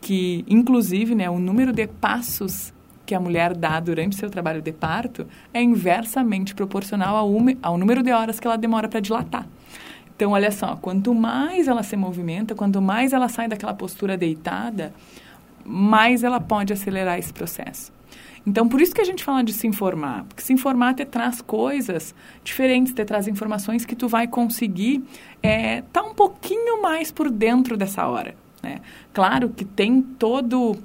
que, 0.00 0.44
inclusive, 0.48 1.14
né, 1.14 1.28
o 1.28 1.38
número 1.38 1.72
de 1.72 1.86
passos 1.86 2.72
que 3.04 3.14
a 3.14 3.20
mulher 3.20 3.56
dá 3.56 3.78
durante 3.80 4.16
seu 4.16 4.30
trabalho 4.30 4.62
de 4.62 4.72
parto 4.72 5.26
é 5.52 5.60
inversamente 5.60 6.54
proporcional 6.54 7.16
ao, 7.16 7.28
ao 7.60 7.76
número 7.76 8.02
de 8.02 8.12
horas 8.12 8.40
que 8.40 8.46
ela 8.46 8.56
demora 8.56 8.88
para 8.88 9.00
dilatar. 9.00 9.46
Então, 10.20 10.32
olha 10.32 10.50
só, 10.50 10.76
quanto 10.76 11.14
mais 11.14 11.66
ela 11.66 11.82
se 11.82 11.96
movimenta, 11.96 12.54
quanto 12.54 12.82
mais 12.82 13.14
ela 13.14 13.26
sai 13.26 13.48
daquela 13.48 13.72
postura 13.72 14.18
deitada, 14.18 14.92
mais 15.64 16.22
ela 16.22 16.38
pode 16.38 16.74
acelerar 16.74 17.18
esse 17.18 17.32
processo. 17.32 17.90
Então, 18.46 18.68
por 18.68 18.82
isso 18.82 18.94
que 18.94 19.00
a 19.00 19.04
gente 19.04 19.24
fala 19.24 19.42
de 19.42 19.54
se 19.54 19.66
informar, 19.66 20.24
porque 20.24 20.42
se 20.42 20.52
informar 20.52 20.92
te 20.92 21.06
traz 21.06 21.40
coisas 21.40 22.14
diferentes, 22.44 22.92
te 22.92 23.02
traz 23.02 23.28
informações 23.28 23.86
que 23.86 23.96
tu 23.96 24.08
vai 24.08 24.28
conseguir 24.28 25.02
estar 25.36 25.48
é, 25.48 25.82
tá 25.90 26.02
um 26.02 26.12
pouquinho 26.12 26.82
mais 26.82 27.10
por 27.10 27.30
dentro 27.30 27.74
dessa 27.74 28.06
hora. 28.06 28.34
Né? 28.62 28.82
Claro 29.14 29.48
que 29.48 29.64
tem 29.64 30.02
todo 30.02 30.76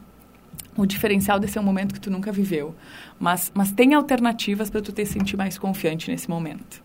o 0.77 0.85
diferencial 0.85 1.41
desse 1.41 1.57
é 1.57 1.61
um 1.61 1.65
momento 1.65 1.93
que 1.93 1.99
tu 1.99 2.09
nunca 2.09 2.31
viveu, 2.31 2.73
mas, 3.19 3.51
mas 3.53 3.69
tem 3.69 3.95
alternativas 3.95 4.69
para 4.69 4.81
tu 4.81 4.93
te 4.93 5.05
sentir 5.05 5.35
mais 5.35 5.57
confiante 5.57 6.09
nesse 6.09 6.29
momento. 6.29 6.84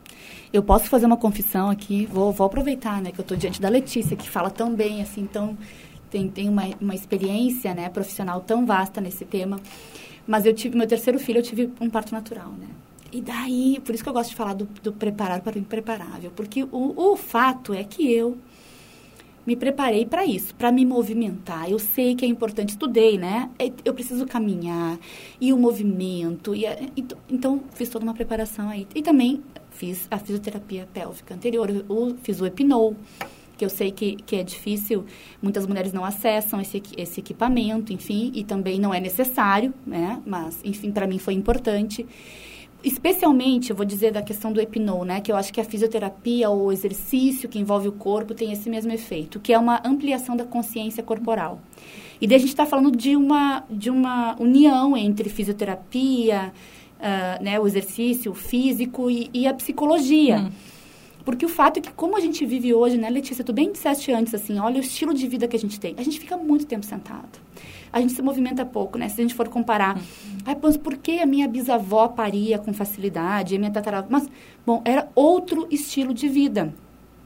Eu 0.52 0.62
posso 0.62 0.86
fazer 0.86 1.06
uma 1.06 1.16
confissão 1.16 1.70
aqui, 1.70 2.06
vou, 2.06 2.32
vou 2.32 2.46
aproveitar, 2.46 3.00
né, 3.00 3.12
que 3.12 3.20
eu 3.20 3.22
estou 3.22 3.36
diante 3.36 3.60
da 3.60 3.68
Letícia, 3.68 4.16
que 4.16 4.28
fala 4.28 4.50
tão 4.50 4.74
bem, 4.74 5.00
assim, 5.00 5.24
tão, 5.26 5.56
tem, 6.10 6.28
tem 6.28 6.48
uma, 6.48 6.64
uma 6.80 6.94
experiência, 6.94 7.72
né, 7.72 7.88
profissional 7.88 8.40
tão 8.40 8.66
vasta 8.66 9.00
nesse 9.00 9.24
tema. 9.24 9.60
Mas 10.26 10.44
eu 10.44 10.52
tive, 10.52 10.76
meu 10.76 10.88
terceiro 10.88 11.18
filho, 11.18 11.38
eu 11.38 11.42
tive 11.42 11.70
um 11.80 11.88
parto 11.88 12.12
natural, 12.12 12.50
né. 12.58 12.66
E 13.12 13.20
daí, 13.20 13.80
por 13.84 13.94
isso 13.94 14.02
que 14.02 14.08
eu 14.08 14.12
gosto 14.12 14.30
de 14.30 14.36
falar 14.36 14.54
do, 14.54 14.68
do 14.82 14.92
preparar 14.92 15.40
para 15.40 15.56
o 15.56 15.58
impreparável, 15.58 16.32
porque 16.34 16.64
o, 16.64 17.12
o 17.12 17.16
fato 17.16 17.72
é 17.72 17.82
que 17.84 18.12
eu 18.12 18.36
me 19.46 19.56
preparei 19.56 20.04
para 20.04 20.24
isso, 20.24 20.54
para 20.54 20.70
me 20.70 20.84
movimentar. 20.84 21.68
Eu 21.68 21.78
sei 21.78 22.14
que 22.14 22.24
é 22.24 22.28
importante, 22.28 22.70
estudei, 22.70 23.18
né? 23.18 23.50
É, 23.58 23.72
eu 23.84 23.94
preciso 23.94 24.26
caminhar 24.26 24.98
e 25.40 25.52
o 25.52 25.58
movimento 25.58 26.54
e, 26.54 26.64
então 27.28 27.60
fiz 27.72 27.88
toda 27.88 28.04
uma 28.04 28.14
preparação 28.14 28.68
aí. 28.68 28.86
E 28.94 29.02
também 29.02 29.42
fiz 29.80 30.06
a 30.10 30.18
fisioterapia 30.18 30.86
pélvica 30.92 31.34
anterior, 31.34 31.70
eu 31.70 32.16
fiz 32.22 32.38
o 32.38 32.46
Epinou, 32.46 32.94
que 33.56 33.64
eu 33.64 33.70
sei 33.70 33.90
que, 33.90 34.16
que 34.16 34.36
é 34.36 34.42
difícil, 34.42 35.06
muitas 35.40 35.66
mulheres 35.66 35.90
não 35.90 36.04
acessam 36.04 36.60
esse, 36.60 36.82
esse 36.98 37.20
equipamento, 37.20 37.90
enfim, 37.90 38.30
e 38.34 38.44
também 38.44 38.78
não 38.78 38.92
é 38.92 39.00
necessário, 39.00 39.72
né? 39.86 40.20
Mas, 40.26 40.60
enfim, 40.62 40.90
para 40.90 41.06
mim 41.06 41.18
foi 41.18 41.32
importante. 41.32 42.06
Especialmente, 42.84 43.70
eu 43.70 43.76
vou 43.76 43.84
dizer 43.86 44.12
da 44.12 44.22
questão 44.22 44.52
do 44.52 44.60
Epinou, 44.60 45.04
né? 45.04 45.20
Que 45.20 45.32
eu 45.32 45.36
acho 45.36 45.52
que 45.52 45.60
a 45.60 45.64
fisioterapia 45.64 46.50
ou 46.50 46.66
o 46.66 46.72
exercício 46.72 47.48
que 47.48 47.58
envolve 47.58 47.88
o 47.88 47.92
corpo 47.92 48.34
tem 48.34 48.52
esse 48.52 48.68
mesmo 48.68 48.92
efeito, 48.92 49.40
que 49.40 49.52
é 49.52 49.58
uma 49.58 49.80
ampliação 49.84 50.36
da 50.36 50.44
consciência 50.44 51.02
corporal. 51.02 51.60
E 52.20 52.26
daí 52.26 52.36
a 52.36 52.40
gente 52.40 52.50
está 52.50 52.66
falando 52.66 52.90
de 52.94 53.16
uma, 53.16 53.64
de 53.70 53.88
uma 53.88 54.36
união 54.38 54.94
entre 54.94 55.30
fisioterapia, 55.30 56.52
uh, 57.00 57.42
né, 57.42 57.58
o 57.58 57.66
exercício 57.66 58.32
físico 58.34 59.10
e, 59.10 59.30
e 59.32 59.46
a 59.46 59.54
psicologia. 59.54 60.38
Hum. 60.38 60.50
Porque 61.24 61.44
o 61.44 61.48
fato 61.48 61.78
é 61.78 61.80
que, 61.80 61.92
como 61.92 62.16
a 62.16 62.20
gente 62.20 62.44
vive 62.46 62.72
hoje, 62.72 62.96
né, 62.96 63.10
Letícia, 63.10 63.44
tu 63.44 63.52
bem 63.52 63.72
disseste 63.72 64.10
antes, 64.12 64.34
assim, 64.34 64.58
olha 64.58 64.78
o 64.78 64.80
estilo 64.80 65.12
de 65.12 65.26
vida 65.26 65.46
que 65.46 65.56
a 65.56 65.58
gente 65.58 65.78
tem. 65.78 65.94
A 65.98 66.02
gente 66.02 66.18
fica 66.18 66.36
muito 66.36 66.66
tempo 66.66 66.84
sentado. 66.84 67.38
A 67.92 68.00
gente 68.00 68.12
se 68.12 68.22
movimenta 68.22 68.64
pouco, 68.64 68.96
né? 68.96 69.08
Se 69.08 69.20
a 69.20 69.22
gente 69.22 69.34
for 69.34 69.48
comparar. 69.48 69.96
Uhum. 69.96 70.02
Ai, 70.46 70.56
mas 70.62 70.76
por 70.76 70.96
que 70.96 71.18
a 71.18 71.26
minha 71.26 71.46
bisavó 71.48 72.08
paria 72.08 72.58
com 72.58 72.72
facilidade? 72.72 73.56
A 73.56 73.58
minha 73.58 73.70
tataravó... 73.70 74.06
Mas, 74.08 74.28
bom, 74.64 74.80
era 74.84 75.08
outro 75.14 75.66
estilo 75.70 76.14
de 76.14 76.28
vida 76.28 76.72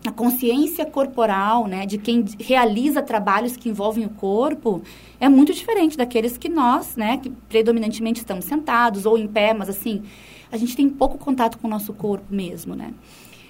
a 0.06 0.12
consciência 0.12 0.84
corporal, 0.84 1.66
né, 1.66 1.86
de 1.86 1.96
quem 1.96 2.24
realiza 2.38 3.00
trabalhos 3.00 3.56
que 3.56 3.68
envolvem 3.70 4.04
o 4.04 4.10
corpo, 4.10 4.82
é 5.18 5.28
muito 5.28 5.52
diferente 5.54 5.96
daqueles 5.96 6.36
que 6.36 6.48
nós, 6.48 6.94
né, 6.94 7.16
que 7.16 7.30
predominantemente 7.30 8.20
estamos 8.20 8.44
sentados 8.44 9.06
ou 9.06 9.16
em 9.16 9.26
pé, 9.26 9.54
mas 9.54 9.68
assim, 9.68 10.02
a 10.52 10.56
gente 10.56 10.76
tem 10.76 10.88
pouco 10.90 11.16
contato 11.16 11.58
com 11.58 11.66
o 11.66 11.70
nosso 11.70 11.92
corpo 11.94 12.26
mesmo, 12.32 12.74
né? 12.74 12.92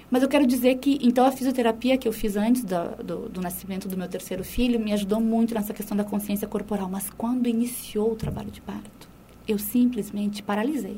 Mas 0.09 0.23
eu 0.23 0.29
quero 0.29 0.45
dizer 0.45 0.75
que, 0.77 0.99
então, 1.01 1.25
a 1.25 1.31
fisioterapia 1.31 1.97
que 1.97 2.07
eu 2.07 2.13
fiz 2.13 2.37
antes 2.37 2.63
do, 2.63 3.03
do, 3.03 3.29
do, 3.29 3.41
nascimento 3.41 3.87
do 3.87 3.97
meu 3.97 4.07
terceiro 4.07 4.43
filho 4.43 4.79
me 4.79 4.93
ajudou 4.93 5.19
muito 5.19 5.53
nessa 5.53 5.73
questão 5.73 5.97
da 5.97 6.03
consciência 6.03 6.47
corporal. 6.47 6.87
Mas 6.87 7.09
quando 7.09 7.49
iniciou 7.49 8.11
o 8.11 8.15
trabalho 8.15 8.51
de 8.51 8.61
parto, 8.61 9.09
eu 9.47 9.57
simplesmente 9.57 10.43
paralisei. 10.43 10.97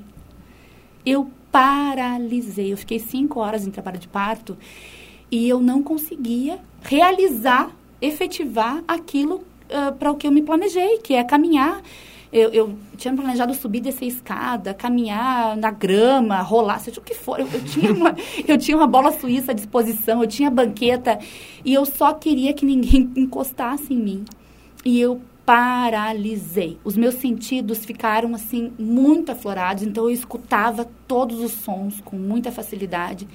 Eu 1.05 1.31
paralisei. 1.51 2.73
Eu 2.73 2.77
fiquei 2.77 2.99
cinco 2.99 3.39
horas 3.39 3.65
em 3.65 3.71
trabalho 3.71 3.97
de 3.97 4.09
parto 4.09 4.57
e 5.31 5.47
eu 5.47 5.59
não 5.59 5.83
conseguia 5.83 6.59
realizar, 6.81 7.71
efetivar 8.01 8.83
aquilo 8.87 9.35
uh, 9.35 9.93
para 9.97 10.11
o 10.11 10.15
que 10.15 10.27
eu 10.27 10.31
me 10.31 10.41
planejei, 10.41 10.99
que 10.99 11.13
é 11.13 11.23
caminhar 11.23 11.81
eu, 12.31 12.49
eu 12.51 12.77
tinha 12.97 13.13
planejado 13.13 13.53
subir, 13.53 13.79
descer 13.79 14.05
escada, 14.05 14.73
caminhar 14.73 15.55
na 15.55 15.71
grama, 15.71 16.41
rolar, 16.41 16.79
seja 16.79 16.99
o 16.99 17.03
que 17.03 17.13
for. 17.13 17.39
Eu, 17.39 17.47
eu, 17.51 17.63
tinha 17.63 17.93
uma, 17.93 18.15
eu 18.47 18.57
tinha 18.57 18.75
uma 18.75 18.87
bola 18.87 19.11
suíça 19.11 19.51
à 19.51 19.55
disposição, 19.55 20.21
eu 20.21 20.27
tinha 20.27 20.49
banqueta 20.49 21.17
e 21.63 21.73
eu 21.73 21.85
só 21.85 22.13
queria 22.13 22.53
que 22.53 22.65
ninguém 22.65 23.11
encostasse 23.15 23.93
em 23.93 23.97
mim. 23.97 24.25
E 24.83 24.99
eu 24.99 25.21
paralisei. 25.47 26.77
Os 26.83 26.97
meus 26.97 27.15
sentidos 27.15 27.85
ficaram 27.85 28.35
assim 28.35 28.73
muito 28.77 29.31
aflorados, 29.31 29.81
então 29.81 30.03
eu 30.03 30.11
escutava 30.11 30.85
todos 31.07 31.39
os 31.39 31.53
sons 31.53 32.01
com 32.01 32.17
muita 32.17 32.51
facilidade. 32.51 33.25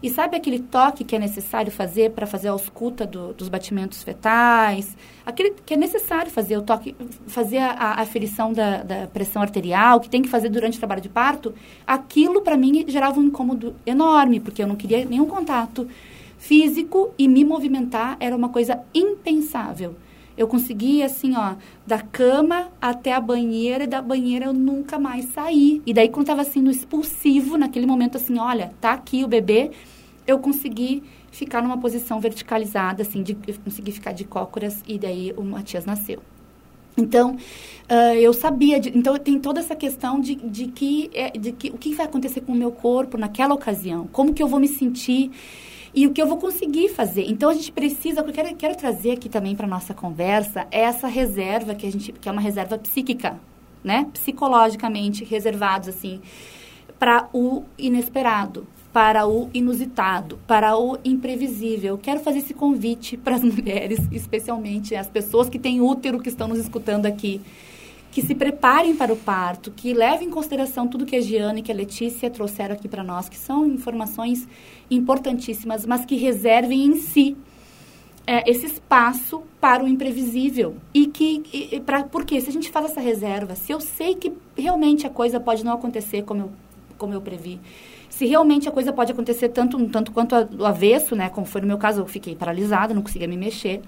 E 0.00 0.08
sabe 0.08 0.36
aquele 0.36 0.60
toque 0.60 1.02
que 1.02 1.16
é 1.16 1.18
necessário 1.18 1.72
fazer 1.72 2.12
para 2.12 2.24
fazer 2.24 2.50
a 2.50 2.54
escuta 2.54 3.04
do, 3.04 3.32
dos 3.32 3.48
batimentos 3.48 4.00
fetais? 4.04 4.96
Aquele 5.26 5.56
que 5.66 5.74
é 5.74 5.76
necessário 5.76 6.30
fazer 6.30 6.56
o 6.56 6.62
toque, 6.62 6.94
fazer 7.26 7.58
a, 7.58 7.72
a 7.72 8.00
aferição 8.00 8.52
da, 8.52 8.84
da 8.84 9.08
pressão 9.08 9.42
arterial, 9.42 9.98
que 9.98 10.08
tem 10.08 10.22
que 10.22 10.28
fazer 10.28 10.48
durante 10.48 10.76
o 10.76 10.78
trabalho 10.78 11.02
de 11.02 11.08
parto. 11.08 11.52
Aquilo 11.84 12.42
para 12.42 12.56
mim 12.56 12.84
gerava 12.86 13.18
um 13.18 13.24
incômodo 13.24 13.74
enorme, 13.84 14.38
porque 14.38 14.62
eu 14.62 14.68
não 14.68 14.76
queria 14.76 15.04
nenhum 15.04 15.26
contato 15.26 15.88
físico 16.38 17.12
e 17.18 17.26
me 17.26 17.44
movimentar 17.44 18.16
era 18.20 18.36
uma 18.36 18.50
coisa 18.50 18.78
impensável. 18.94 19.96
Eu 20.36 20.46
consegui, 20.46 21.02
assim, 21.02 21.34
ó, 21.34 21.54
da 21.86 22.00
cama 22.00 22.68
até 22.80 23.12
a 23.12 23.20
banheira 23.20 23.84
e 23.84 23.86
da 23.86 24.02
banheira 24.02 24.46
eu 24.46 24.52
nunca 24.52 24.98
mais 24.98 25.26
saí. 25.26 25.80
E 25.86 25.94
daí, 25.94 26.08
quando 26.08 26.26
tava 26.26 26.42
assim 26.42 26.60
no 26.60 26.70
expulsivo, 26.70 27.56
naquele 27.56 27.86
momento, 27.86 28.16
assim, 28.16 28.38
olha, 28.38 28.72
tá 28.80 28.92
aqui 28.92 29.24
o 29.24 29.28
bebê, 29.28 29.70
eu 30.26 30.38
consegui 30.38 31.02
ficar 31.30 31.62
numa 31.62 31.78
posição 31.78 32.20
verticalizada, 32.20 33.02
assim, 33.02 33.22
de, 33.22 33.36
eu 33.46 33.54
consegui 33.64 33.92
ficar 33.92 34.12
de 34.12 34.24
cócoras 34.24 34.82
e 34.86 34.98
daí 34.98 35.32
o 35.36 35.42
Matias 35.42 35.84
nasceu. 35.84 36.20
Então, 36.96 37.34
uh, 37.34 38.14
eu 38.14 38.32
sabia, 38.32 38.80
de, 38.80 38.96
então 38.96 39.18
tem 39.18 39.38
toda 39.38 39.60
essa 39.60 39.76
questão 39.76 40.18
de, 40.18 40.34
de, 40.34 40.68
que, 40.68 41.10
é, 41.12 41.30
de 41.30 41.52
que 41.52 41.68
o 41.68 41.76
que 41.76 41.94
vai 41.94 42.06
acontecer 42.06 42.40
com 42.40 42.52
o 42.52 42.54
meu 42.54 42.72
corpo 42.72 43.18
naquela 43.18 43.54
ocasião, 43.54 44.08
como 44.10 44.32
que 44.32 44.42
eu 44.42 44.48
vou 44.48 44.58
me 44.58 44.68
sentir 44.68 45.30
e 45.96 46.06
o 46.06 46.12
que 46.12 46.20
eu 46.20 46.26
vou 46.26 46.36
conseguir 46.36 46.90
fazer. 46.90 47.24
Então 47.26 47.48
a 47.48 47.54
gente 47.54 47.72
precisa, 47.72 48.20
eu 48.20 48.32
quero, 48.32 48.54
quero 48.54 48.76
trazer 48.76 49.12
aqui 49.12 49.30
também 49.30 49.56
para 49.56 49.66
nossa 49.66 49.94
conversa 49.94 50.66
é 50.70 50.82
essa 50.82 51.08
reserva 51.08 51.74
que 51.74 51.86
a 51.86 51.90
gente, 51.90 52.12
que 52.12 52.28
é 52.28 52.32
uma 52.32 52.40
reserva 52.40 52.76
psíquica, 52.76 53.40
né? 53.82 54.06
Psicologicamente 54.12 55.24
reservados 55.24 55.88
assim 55.88 56.20
para 56.98 57.30
o 57.32 57.64
inesperado, 57.78 58.66
para 58.92 59.26
o 59.26 59.48
inusitado, 59.54 60.38
para 60.46 60.76
o 60.76 60.98
imprevisível. 61.02 61.94
Eu 61.94 61.98
quero 61.98 62.20
fazer 62.20 62.40
esse 62.40 62.52
convite 62.52 63.16
para 63.18 63.36
as 63.36 63.42
mulheres, 63.42 63.98
especialmente 64.12 64.94
as 64.94 65.08
pessoas 65.08 65.48
que 65.48 65.58
têm 65.58 65.80
útero 65.80 66.20
que 66.20 66.28
estão 66.28 66.46
nos 66.46 66.58
escutando 66.58 67.06
aqui 67.06 67.40
que 68.16 68.22
se 68.22 68.34
preparem 68.34 68.96
para 68.96 69.12
o 69.12 69.16
parto, 69.16 69.70
que 69.70 69.92
levem 69.92 70.28
em 70.28 70.30
consideração 70.30 70.88
tudo 70.88 71.04
que 71.04 71.16
a 71.16 71.20
Giane 71.20 71.60
e 71.60 71.62
que 71.62 71.70
a 71.70 71.74
Letícia 71.74 72.30
trouxeram 72.30 72.74
aqui 72.74 72.88
para 72.88 73.04
nós, 73.04 73.28
que 73.28 73.36
são 73.36 73.66
informações 73.66 74.48
importantíssimas, 74.90 75.84
mas 75.84 76.06
que 76.06 76.16
reservem 76.16 76.86
em 76.86 76.96
si 76.96 77.36
é, 78.26 78.50
esse 78.50 78.64
espaço 78.64 79.42
para 79.60 79.84
o 79.84 79.86
imprevisível. 79.86 80.76
E 80.94 81.08
que, 81.08 81.42
e, 81.52 81.78
pra, 81.78 82.04
porque 82.04 82.40
se 82.40 82.48
a 82.48 82.52
gente 82.54 82.70
faz 82.70 82.86
essa 82.86 83.02
reserva, 83.02 83.54
se 83.54 83.70
eu 83.70 83.82
sei 83.82 84.14
que 84.14 84.32
realmente 84.56 85.06
a 85.06 85.10
coisa 85.10 85.38
pode 85.38 85.62
não 85.62 85.74
acontecer 85.74 86.22
como 86.22 86.40
eu, 86.40 86.50
como 86.96 87.12
eu 87.12 87.20
previ, 87.20 87.60
se 88.08 88.24
realmente 88.24 88.66
a 88.66 88.72
coisa 88.72 88.94
pode 88.94 89.12
acontecer 89.12 89.50
tanto, 89.50 89.90
tanto 89.90 90.10
quanto 90.10 90.34
o 90.58 90.64
avesso, 90.64 91.14
né, 91.14 91.28
como 91.28 91.46
foi 91.46 91.60
no 91.60 91.66
meu 91.66 91.76
caso, 91.76 92.00
eu 92.00 92.06
fiquei 92.06 92.34
paralisada, 92.34 92.94
não 92.94 93.02
conseguia 93.02 93.28
me 93.28 93.36
mexer, 93.36 93.82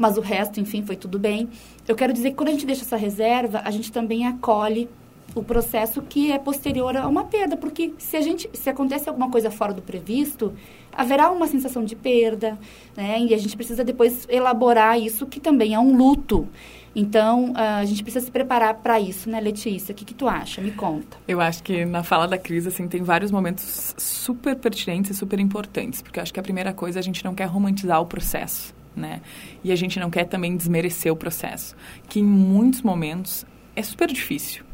mas 0.00 0.16
o 0.16 0.22
resto, 0.22 0.58
enfim, 0.58 0.82
foi 0.82 0.96
tudo 0.96 1.18
bem. 1.18 1.46
Eu 1.86 1.94
quero 1.94 2.10
dizer 2.10 2.30
que 2.30 2.36
quando 2.36 2.48
a 2.48 2.52
gente 2.52 2.64
deixa 2.64 2.80
essa 2.80 2.96
reserva, 2.96 3.60
a 3.62 3.70
gente 3.70 3.92
também 3.92 4.26
acolhe 4.26 4.88
o 5.34 5.44
processo 5.44 6.00
que 6.00 6.32
é 6.32 6.38
posterior 6.38 6.96
a 6.96 7.06
uma 7.06 7.24
perda, 7.24 7.54
porque 7.54 7.92
se 7.98 8.16
a 8.16 8.22
gente 8.22 8.48
se 8.54 8.70
acontece 8.70 9.10
alguma 9.10 9.30
coisa 9.30 9.50
fora 9.50 9.74
do 9.74 9.82
previsto, 9.82 10.54
haverá 10.90 11.30
uma 11.30 11.46
sensação 11.46 11.84
de 11.84 11.94
perda, 11.94 12.58
né? 12.96 13.20
E 13.20 13.34
a 13.34 13.38
gente 13.38 13.54
precisa 13.54 13.84
depois 13.84 14.26
elaborar 14.30 14.98
isso 14.98 15.26
que 15.26 15.38
também 15.38 15.74
é 15.74 15.78
um 15.78 15.94
luto. 15.94 16.48
Então, 16.96 17.52
a 17.54 17.84
gente 17.84 18.02
precisa 18.02 18.24
se 18.24 18.30
preparar 18.32 18.76
para 18.76 18.98
isso, 18.98 19.28
né, 19.28 19.38
Letícia? 19.38 19.92
O 19.92 19.94
que, 19.94 20.04
que 20.06 20.14
tu 20.14 20.26
acha? 20.26 20.62
Me 20.62 20.72
conta. 20.72 21.18
Eu 21.28 21.42
acho 21.42 21.62
que 21.62 21.84
na 21.84 22.02
fala 22.02 22.26
da 22.26 22.38
crise, 22.38 22.68
assim, 22.68 22.88
tem 22.88 23.02
vários 23.02 23.30
momentos 23.30 23.94
super 23.98 24.56
pertinentes 24.56 25.10
e 25.10 25.14
super 25.14 25.38
importantes, 25.38 26.00
porque 26.00 26.18
eu 26.18 26.22
acho 26.22 26.32
que 26.32 26.40
a 26.40 26.42
primeira 26.42 26.72
coisa, 26.72 26.98
a 26.98 27.02
gente 27.02 27.22
não 27.22 27.34
quer 27.34 27.44
romantizar 27.44 28.00
o 28.00 28.06
processo 28.06 28.79
né? 28.94 29.20
E 29.62 29.72
a 29.72 29.76
gente 29.76 29.98
não 29.98 30.10
quer 30.10 30.24
também 30.24 30.56
desmerecer 30.56 31.12
o 31.12 31.16
processo, 31.16 31.76
que 32.08 32.20
em 32.20 32.24
muitos 32.24 32.82
momentos 32.82 33.46
é 33.74 33.82
super 33.82 34.08
difícil, 34.08 34.64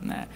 né? 0.00 0.26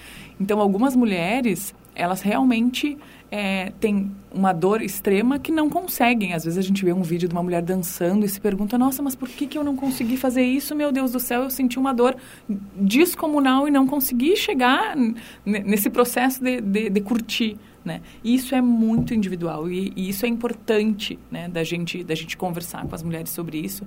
Então, 0.40 0.60
algumas 0.60 0.96
mulheres, 0.96 1.74
elas 1.94 2.22
realmente 2.22 2.96
é, 3.30 3.72
têm 3.78 4.10
uma 4.32 4.52
dor 4.52 4.82
extrema 4.82 5.38
que 5.38 5.52
não 5.52 5.68
conseguem. 5.68 6.32
Às 6.32 6.44
vezes 6.44 6.58
a 6.58 6.62
gente 6.62 6.84
vê 6.84 6.92
um 6.92 7.02
vídeo 7.02 7.28
de 7.28 7.34
uma 7.34 7.42
mulher 7.42 7.62
dançando 7.62 8.24
e 8.24 8.28
se 8.28 8.40
pergunta, 8.40 8.78
nossa, 8.78 9.02
mas 9.02 9.14
por 9.14 9.28
que, 9.28 9.46
que 9.46 9.58
eu 9.58 9.62
não 9.62 9.76
consegui 9.76 10.16
fazer 10.16 10.42
isso? 10.42 10.74
Meu 10.74 10.90
Deus 10.90 11.12
do 11.12 11.20
céu, 11.20 11.42
eu 11.42 11.50
senti 11.50 11.78
uma 11.78 11.92
dor 11.92 12.16
descomunal 12.74 13.68
e 13.68 13.70
não 13.70 13.86
consegui 13.86 14.36
chegar 14.36 14.96
nesse 15.44 15.90
processo 15.90 16.42
de, 16.42 16.60
de, 16.60 16.90
de 16.90 17.00
curtir. 17.00 17.56
Né? 17.84 18.02
E 18.22 18.34
isso 18.34 18.54
é 18.54 18.60
muito 18.60 19.14
individual 19.14 19.70
e, 19.70 19.90
e, 19.96 20.10
isso 20.10 20.26
é 20.26 20.28
importante 20.28 21.18
né, 21.30 21.48
da, 21.48 21.64
gente, 21.64 22.04
da 22.04 22.14
gente 22.14 22.36
conversar 22.36 22.86
com 22.86 22.94
as 22.94 23.02
mulheres 23.02 23.30
sobre 23.30 23.58
isso, 23.58 23.86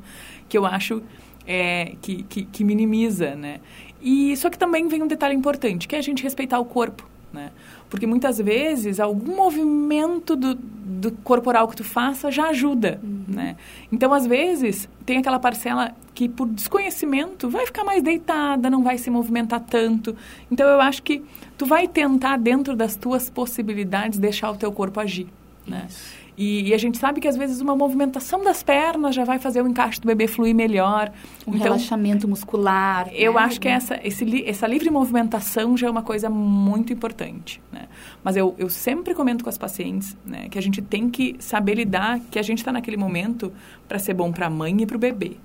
que 0.49 0.57
eu 0.57 0.65
acho 0.65 1.03
é, 1.45 1.93
que, 2.01 2.23
que, 2.23 2.45
que, 2.45 2.63
minimiza. 2.63 3.35
Né? 3.35 3.59
E 4.01 4.35
só 4.35 4.49
que 4.49 4.57
também 4.57 4.87
vem 4.87 5.03
um 5.03 5.07
detalhe 5.07 5.35
importante, 5.35 5.87
que 5.87 5.95
é 5.95 5.99
a 5.99 6.01
gente 6.01 6.23
respeitar 6.23 6.59
o 6.59 6.65
corpo. 6.65 7.07
Né? 7.31 7.51
Porque 7.89 8.05
muitas 8.05 8.37
vezes 8.37 8.99
algum 8.99 9.35
movimento 9.35 10.35
do, 10.35 10.55
do 10.55 11.11
corporal 11.23 11.67
que 11.67 11.75
tu 11.75 11.83
faça 11.83 12.31
já 12.31 12.49
ajuda, 12.49 12.99
uhum. 13.03 13.23
né? 13.27 13.55
Então, 13.91 14.13
às 14.13 14.27
vezes, 14.27 14.87
tem 15.03 15.17
aquela 15.17 15.39
parcela 15.39 15.95
que 16.13 16.29
por 16.29 16.47
desconhecimento 16.47 17.49
vai 17.49 17.65
ficar 17.65 17.83
mais 17.83 18.03
deitada, 18.03 18.69
não 18.69 18.83
vai 18.83 18.99
se 18.99 19.09
movimentar 19.09 19.61
tanto. 19.61 20.15
Então, 20.51 20.67
eu 20.67 20.79
acho 20.79 21.01
que 21.01 21.23
tu 21.57 21.65
vai 21.65 21.87
tentar, 21.87 22.37
dentro 22.37 22.75
das 22.75 22.95
tuas 22.95 23.29
possibilidades, 23.29 24.19
deixar 24.19 24.51
o 24.51 24.55
teu 24.55 24.71
corpo 24.71 24.99
agir, 24.99 25.27
né? 25.67 25.87
E, 26.35 26.69
e, 26.69 26.73
a 26.73 26.77
gente 26.77 26.97
sabe 26.97 27.21
que 27.21 27.27
às 27.27 27.37
vezes 27.37 27.61
uma 27.61 27.75
movimentação 27.75 28.43
das 28.43 28.63
pernas 28.63 29.13
já 29.13 29.23
vai 29.23 29.37
fazer 29.37 29.61
o 29.61 29.67
encaixe 29.67 30.01
do 30.01 30.07
bebê 30.07 30.27
fluir 30.27 30.55
melhor. 30.55 31.11
Um 31.45 31.51
então, 31.51 31.61
relaxamento 31.61 32.27
muscular. 32.27 33.07
Eu 33.13 33.33
né? 33.33 33.41
acho 33.41 33.61
que 33.61 33.67
essa, 33.67 33.99
esse, 34.03 34.43
essa 34.43 34.65
livre 34.65 34.89
movimentação 34.89 35.77
já 35.77 35.87
é 35.87 35.89
uma 35.91 36.01
coisa 36.01 36.29
muito 36.29 36.91
importante. 36.91 37.61
Né? 37.71 37.87
Mas 38.23 38.35
eu, 38.35 38.55
eu 38.57 38.67
sempre 38.67 39.13
comento 39.13 39.43
com 39.43 39.49
as 39.49 39.59
pacientes 39.59 40.17
né, 40.25 40.47
que 40.49 40.57
a 40.57 40.61
gente 40.61 40.81
tem 40.81 41.07
que 41.07 41.35
saber 41.37 41.75
lidar, 41.75 42.19
que 42.31 42.39
a 42.39 42.43
gente 42.43 42.59
está 42.59 42.71
naquele 42.71 42.97
momento 42.97 43.53
para 43.87 43.99
ser 43.99 44.15
bom 44.15 44.31
para 44.31 44.47
a 44.47 44.49
mãe 44.49 44.75
e 44.81 44.85
para 44.87 44.95
o 44.95 44.99
bebê. 44.99 45.37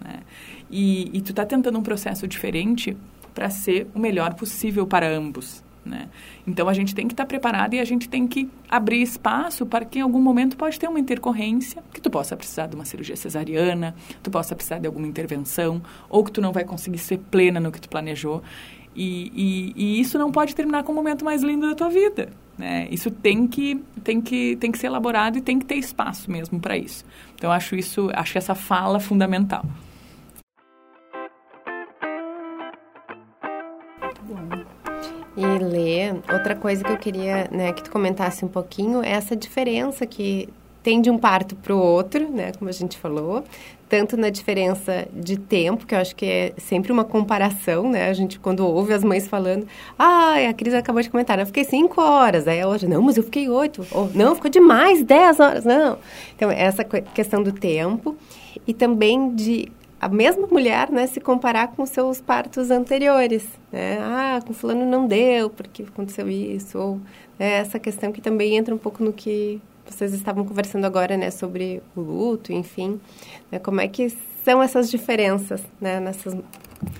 Né? 0.00 0.20
E, 0.70 1.10
e 1.12 1.20
tu 1.22 1.30
está 1.30 1.44
tentando 1.44 1.76
um 1.76 1.82
processo 1.82 2.26
diferente 2.28 2.96
para 3.36 3.50
ser 3.50 3.86
o 3.94 3.98
melhor 3.98 4.32
possível 4.32 4.86
para 4.86 5.06
ambos. 5.06 5.62
Né? 5.84 6.08
Então 6.46 6.68
a 6.68 6.72
gente 6.72 6.94
tem 6.94 7.06
que 7.06 7.12
estar 7.12 7.24
tá 7.24 7.28
preparado 7.28 7.74
e 7.74 7.78
a 7.78 7.84
gente 7.84 8.08
tem 8.08 8.26
que 8.26 8.48
abrir 8.68 9.02
espaço 9.02 9.66
para 9.66 9.84
que 9.84 9.98
em 9.98 10.02
algum 10.02 10.20
momento 10.20 10.56
pode 10.56 10.80
ter 10.80 10.88
uma 10.88 10.98
intercorrência, 10.98 11.84
que 11.92 12.00
tu 12.00 12.10
possa 12.10 12.34
precisar 12.34 12.66
de 12.66 12.74
uma 12.74 12.86
cirurgia 12.86 13.14
cesariana, 13.14 13.94
tu 14.22 14.30
possa 14.30 14.56
precisar 14.56 14.78
de 14.78 14.86
alguma 14.86 15.06
intervenção, 15.06 15.82
ou 16.08 16.24
que 16.24 16.32
tu 16.32 16.40
não 16.40 16.50
vai 16.50 16.64
conseguir 16.64 16.98
ser 16.98 17.18
plena 17.18 17.60
no 17.60 17.70
que 17.70 17.80
tu 17.80 17.90
planejou. 17.90 18.42
E, 18.96 19.30
e, 19.34 19.72
e 19.76 20.00
isso 20.00 20.18
não 20.18 20.32
pode 20.32 20.54
terminar 20.54 20.82
com 20.82 20.92
o 20.92 20.94
momento 20.94 21.22
mais 21.24 21.42
lindo 21.42 21.68
da 21.68 21.74
tua 21.74 21.90
vida. 21.90 22.30
Né? 22.56 22.88
Isso 22.90 23.10
tem 23.10 23.46
que, 23.46 23.84
tem, 24.02 24.18
que, 24.18 24.56
tem 24.56 24.72
que 24.72 24.78
ser 24.78 24.86
elaborado 24.86 25.36
e 25.36 25.42
tem 25.42 25.58
que 25.58 25.66
ter 25.66 25.76
espaço 25.76 26.30
mesmo 26.30 26.58
para 26.58 26.76
isso. 26.78 27.04
Então 27.34 27.52
acho 27.52 27.76
isso, 27.76 28.10
acho 28.14 28.38
essa 28.38 28.54
fala 28.54 28.98
fundamental. 28.98 29.62
E 35.36 35.44
Lê, 35.44 36.12
outra 36.32 36.56
coisa 36.56 36.82
que 36.82 36.90
eu 36.90 36.96
queria 36.96 37.48
né, 37.50 37.72
que 37.72 37.82
tu 37.82 37.90
comentasse 37.90 38.44
um 38.44 38.48
pouquinho 38.48 39.02
é 39.02 39.10
essa 39.10 39.36
diferença 39.36 40.06
que 40.06 40.48
tem 40.82 41.00
de 41.00 41.10
um 41.10 41.18
parto 41.18 41.54
para 41.56 41.74
o 41.74 41.78
outro, 41.78 42.30
né, 42.30 42.52
como 42.56 42.70
a 42.70 42.72
gente 42.72 42.96
falou, 42.96 43.44
tanto 43.88 44.16
na 44.16 44.30
diferença 44.30 45.06
de 45.12 45.36
tempo, 45.36 45.86
que 45.86 45.94
eu 45.94 45.98
acho 45.98 46.14
que 46.14 46.24
é 46.24 46.52
sempre 46.56 46.90
uma 46.90 47.04
comparação, 47.04 47.88
né? 47.88 48.08
A 48.08 48.12
gente, 48.12 48.38
quando 48.38 48.66
ouve 48.66 48.92
as 48.92 49.04
mães 49.04 49.28
falando, 49.28 49.66
ah, 49.98 50.34
a 50.48 50.54
Cris 50.54 50.74
acabou 50.74 51.02
de 51.02 51.10
comentar, 51.10 51.38
eu 51.38 51.46
fiquei 51.46 51.64
cinco 51.64 52.00
horas, 52.00 52.48
aí 52.48 52.64
outra, 52.64 52.88
não, 52.88 53.02
mas 53.02 53.16
eu 53.16 53.22
fiquei 53.22 53.48
oito, 53.48 53.86
ou 53.92 54.10
não, 54.14 54.34
ficou 54.34 54.50
demais, 54.50 55.04
dez 55.04 55.38
horas, 55.38 55.64
não. 55.64 55.98
Então, 56.34 56.50
essa 56.50 56.82
questão 56.84 57.42
do 57.42 57.52
tempo 57.52 58.16
e 58.66 58.74
também 58.74 59.34
de 59.34 59.68
a 60.00 60.08
mesma 60.08 60.46
mulher, 60.46 60.90
né, 60.90 61.06
se 61.06 61.20
comparar 61.20 61.68
com 61.68 61.86
seus 61.86 62.20
partos 62.20 62.70
anteriores, 62.70 63.46
né? 63.72 63.98
Ah, 64.00 64.40
com 64.46 64.52
fulano 64.52 64.84
não 64.84 65.06
deu, 65.06 65.48
porque 65.48 65.82
aconteceu 65.82 66.28
isso, 66.28 66.78
ou 66.78 67.00
né, 67.38 67.58
essa 67.58 67.78
questão 67.78 68.12
que 68.12 68.20
também 68.20 68.56
entra 68.56 68.74
um 68.74 68.78
pouco 68.78 69.02
no 69.02 69.12
que 69.12 69.60
vocês 69.86 70.12
estavam 70.12 70.44
conversando 70.44 70.84
agora, 70.84 71.16
né, 71.16 71.30
sobre 71.30 71.82
o 71.94 72.00
luto, 72.00 72.52
enfim, 72.52 73.00
né, 73.50 73.58
como 73.58 73.80
é 73.80 73.88
que 73.88 74.10
são 74.44 74.62
essas 74.62 74.90
diferenças, 74.90 75.62
né, 75.80 75.98
nessas 75.98 76.36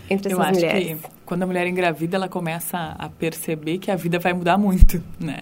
entre 0.08 0.32
essas 0.32 0.38
Eu 0.38 0.42
acho 0.42 0.60
mulheres? 0.60 1.00
que 1.00 1.08
quando 1.24 1.42
a 1.42 1.46
mulher 1.46 1.66
engravida, 1.66 2.16
ela 2.16 2.28
começa 2.28 2.94
a 2.98 3.08
perceber 3.08 3.78
que 3.78 3.90
a 3.90 3.96
vida 3.96 4.18
vai 4.18 4.32
mudar 4.32 4.56
muito, 4.56 5.02
né? 5.18 5.40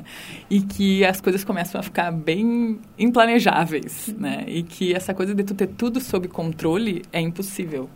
E 0.49 0.62
que 0.62 1.05
as 1.05 1.20
coisas 1.20 1.44
começam 1.44 1.79
a 1.81 1.85
ficar 1.85 2.11
bem 2.11 2.79
implanejáveis, 2.99 4.14
né? 4.18 4.44
E 4.47 4.62
que 4.62 4.94
essa 4.94 5.12
coisa 5.12 5.35
de 5.35 5.44
tu 5.44 5.55
ter 5.55 5.66
tudo 5.68 6.01
sob 6.01 6.27
controle 6.29 7.03
é 7.12 7.20
impossível. 7.20 7.88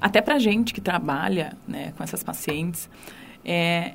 Até 0.00 0.20
pra 0.20 0.38
gente 0.38 0.72
que 0.74 0.80
trabalha, 0.80 1.52
né, 1.66 1.92
com 1.96 2.02
essas 2.02 2.22
pacientes, 2.22 2.88
é, 3.44 3.92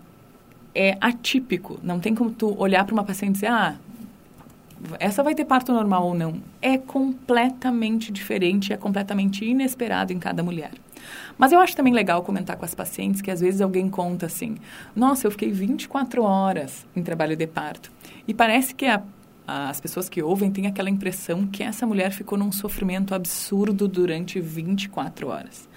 é 0.73 0.97
atípico. 0.99 1.79
Não 1.83 1.99
tem 1.99 2.15
como 2.15 2.31
tu 2.31 2.55
olhar 2.59 2.85
para 2.85 2.93
uma 2.93 3.03
paciente 3.03 3.31
e 3.31 3.33
dizer, 3.33 3.47
ah, 3.47 3.75
essa 4.99 5.21
vai 5.21 5.35
ter 5.35 5.45
parto 5.45 5.71
normal 5.71 6.07
ou 6.07 6.13
não. 6.13 6.41
É 6.61 6.77
completamente 6.77 8.11
diferente, 8.11 8.73
é 8.73 8.77
completamente 8.77 9.45
inesperado 9.45 10.11
em 10.11 10.19
cada 10.19 10.41
mulher. 10.43 10.71
Mas 11.37 11.51
eu 11.51 11.59
acho 11.59 11.75
também 11.75 11.93
legal 11.93 12.23
comentar 12.23 12.57
com 12.57 12.65
as 12.65 12.75
pacientes 12.75 13.21
que 13.21 13.31
às 13.31 13.41
vezes 13.41 13.61
alguém 13.61 13.89
conta 13.89 14.25
assim: 14.25 14.57
nossa, 14.95 15.27
eu 15.27 15.31
fiquei 15.31 15.51
24 15.51 16.23
horas 16.23 16.85
em 16.95 17.03
trabalho 17.03 17.35
de 17.35 17.47
parto. 17.47 17.91
E 18.27 18.33
parece 18.33 18.73
que 18.73 18.85
a, 18.85 19.01
as 19.47 19.79
pessoas 19.79 20.07
que 20.07 20.21
ouvem 20.21 20.51
têm 20.51 20.67
aquela 20.67 20.89
impressão 20.89 21.47
que 21.47 21.63
essa 21.63 21.85
mulher 21.85 22.11
ficou 22.11 22.37
num 22.37 22.51
sofrimento 22.51 23.13
absurdo 23.13 23.87
durante 23.87 24.39
24 24.39 25.27
horas. 25.27 25.69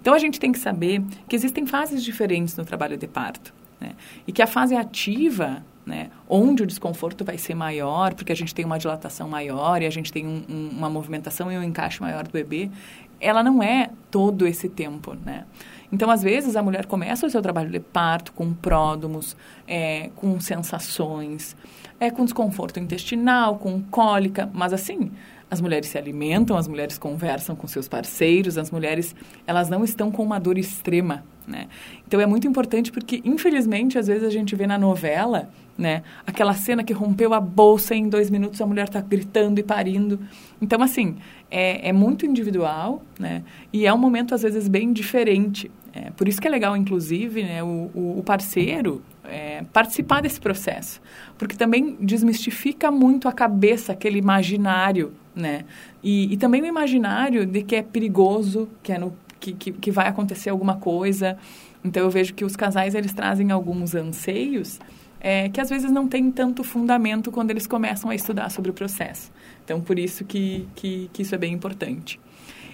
Então 0.00 0.14
a 0.14 0.18
gente 0.18 0.40
tem 0.40 0.52
que 0.52 0.58
saber 0.58 1.02
que 1.28 1.36
existem 1.36 1.66
fases 1.66 2.02
diferentes 2.02 2.56
no 2.56 2.64
trabalho 2.64 2.96
de 2.96 3.06
parto. 3.06 3.54
Né? 3.80 3.92
E 4.26 4.32
que 4.32 4.42
a 4.42 4.46
fase 4.46 4.74
ativa 4.74 5.62
né? 5.90 6.10
Onde 6.28 6.62
o 6.62 6.66
desconforto 6.66 7.24
vai 7.24 7.36
ser 7.36 7.54
maior, 7.54 8.14
porque 8.14 8.32
a 8.32 8.36
gente 8.36 8.54
tem 8.54 8.64
uma 8.64 8.78
dilatação 8.78 9.28
maior 9.28 9.82
e 9.82 9.86
a 9.86 9.90
gente 9.90 10.12
tem 10.12 10.26
um, 10.26 10.44
um, 10.48 10.68
uma 10.68 10.88
movimentação 10.88 11.50
e 11.50 11.58
um 11.58 11.62
encaixe 11.62 12.00
maior 12.00 12.22
do 12.22 12.30
bebê, 12.30 12.70
ela 13.20 13.42
não 13.42 13.62
é 13.62 13.90
todo 14.10 14.46
esse 14.46 14.68
tempo, 14.68 15.14
né? 15.24 15.44
Então, 15.92 16.08
às 16.08 16.22
vezes, 16.22 16.54
a 16.54 16.62
mulher 16.62 16.86
começa 16.86 17.26
o 17.26 17.30
seu 17.30 17.42
trabalho 17.42 17.68
de 17.68 17.80
parto 17.80 18.32
com 18.32 18.52
pródomos, 18.54 19.36
é, 19.66 20.10
com 20.14 20.38
sensações, 20.38 21.56
é, 21.98 22.10
com 22.10 22.24
desconforto 22.24 22.78
intestinal, 22.78 23.58
com 23.58 23.82
cólica, 23.82 24.48
mas 24.52 24.72
assim, 24.72 25.10
as 25.50 25.60
mulheres 25.60 25.88
se 25.88 25.98
alimentam, 25.98 26.56
as 26.56 26.68
mulheres 26.68 26.96
conversam 26.96 27.56
com 27.56 27.66
seus 27.66 27.88
parceiros, 27.88 28.56
as 28.56 28.70
mulheres, 28.70 29.16
elas 29.46 29.68
não 29.68 29.82
estão 29.82 30.12
com 30.12 30.22
uma 30.22 30.38
dor 30.38 30.56
extrema, 30.56 31.24
né? 31.46 31.66
Então, 32.06 32.20
é 32.20 32.26
muito 32.26 32.46
importante 32.46 32.92
porque, 32.92 33.20
infelizmente, 33.24 33.98
às 33.98 34.06
vezes 34.06 34.22
a 34.22 34.30
gente 34.30 34.54
vê 34.54 34.68
na 34.68 34.78
novela 34.78 35.50
né? 35.80 36.02
Aquela 36.26 36.52
cena 36.52 36.84
que 36.84 36.92
rompeu 36.92 37.32
a 37.32 37.40
bolsa 37.40 37.94
em 37.94 38.06
dois 38.06 38.28
minutos, 38.28 38.60
a 38.60 38.66
mulher 38.66 38.84
está 38.84 39.00
gritando 39.00 39.58
e 39.58 39.62
parindo. 39.62 40.20
Então, 40.60 40.82
assim, 40.82 41.16
é, 41.50 41.88
é, 41.88 41.92
muito 41.92 42.26
individual, 42.26 43.02
né? 43.18 43.42
E 43.72 43.86
é 43.86 43.92
um 43.92 43.96
momento, 43.96 44.34
às 44.34 44.42
vezes, 44.42 44.68
bem 44.68 44.92
diferente. 44.92 45.70
É, 45.92 46.10
por 46.10 46.28
isso 46.28 46.38
que 46.38 46.46
é 46.46 46.50
legal, 46.50 46.76
inclusive, 46.76 47.42
né, 47.42 47.62
o, 47.64 47.90
o 48.18 48.22
parceiro 48.24 49.02
é, 49.24 49.64
participar 49.72 50.20
desse 50.20 50.38
processo. 50.38 51.00
Porque 51.38 51.56
também 51.56 51.96
desmistifica 51.98 52.90
muito 52.90 53.26
a 53.26 53.32
cabeça, 53.32 53.92
aquele 53.92 54.18
imaginário, 54.18 55.14
né? 55.34 55.64
E, 56.02 56.30
e 56.30 56.36
também 56.36 56.60
o 56.60 56.66
imaginário 56.66 57.46
de 57.46 57.62
que 57.62 57.74
é 57.74 57.82
perigoso, 57.82 58.68
que, 58.82 58.92
é 58.92 58.98
no, 58.98 59.14
que, 59.40 59.54
que, 59.54 59.72
que 59.72 59.90
vai 59.90 60.08
acontecer 60.08 60.50
alguma 60.50 60.76
coisa. 60.76 61.38
Então, 61.82 62.02
eu 62.02 62.10
vejo 62.10 62.34
que 62.34 62.44
os 62.44 62.54
casais, 62.54 62.94
eles 62.94 63.14
trazem 63.14 63.50
alguns 63.50 63.94
anseios 63.94 64.78
é, 65.20 65.48
que 65.48 65.60
às 65.60 65.68
vezes 65.68 65.90
não 65.90 66.08
tem 66.08 66.30
tanto 66.30 66.64
fundamento 66.64 67.30
quando 67.30 67.50
eles 67.50 67.66
começam 67.66 68.10
a 68.10 68.14
estudar 68.14 68.50
sobre 68.50 68.70
o 68.70 68.74
processo. 68.74 69.30
Então, 69.64 69.80
por 69.80 69.98
isso 69.98 70.24
que, 70.24 70.66
que, 70.74 71.10
que 71.12 71.22
isso 71.22 71.34
é 71.34 71.38
bem 71.38 71.52
importante. 71.52 72.18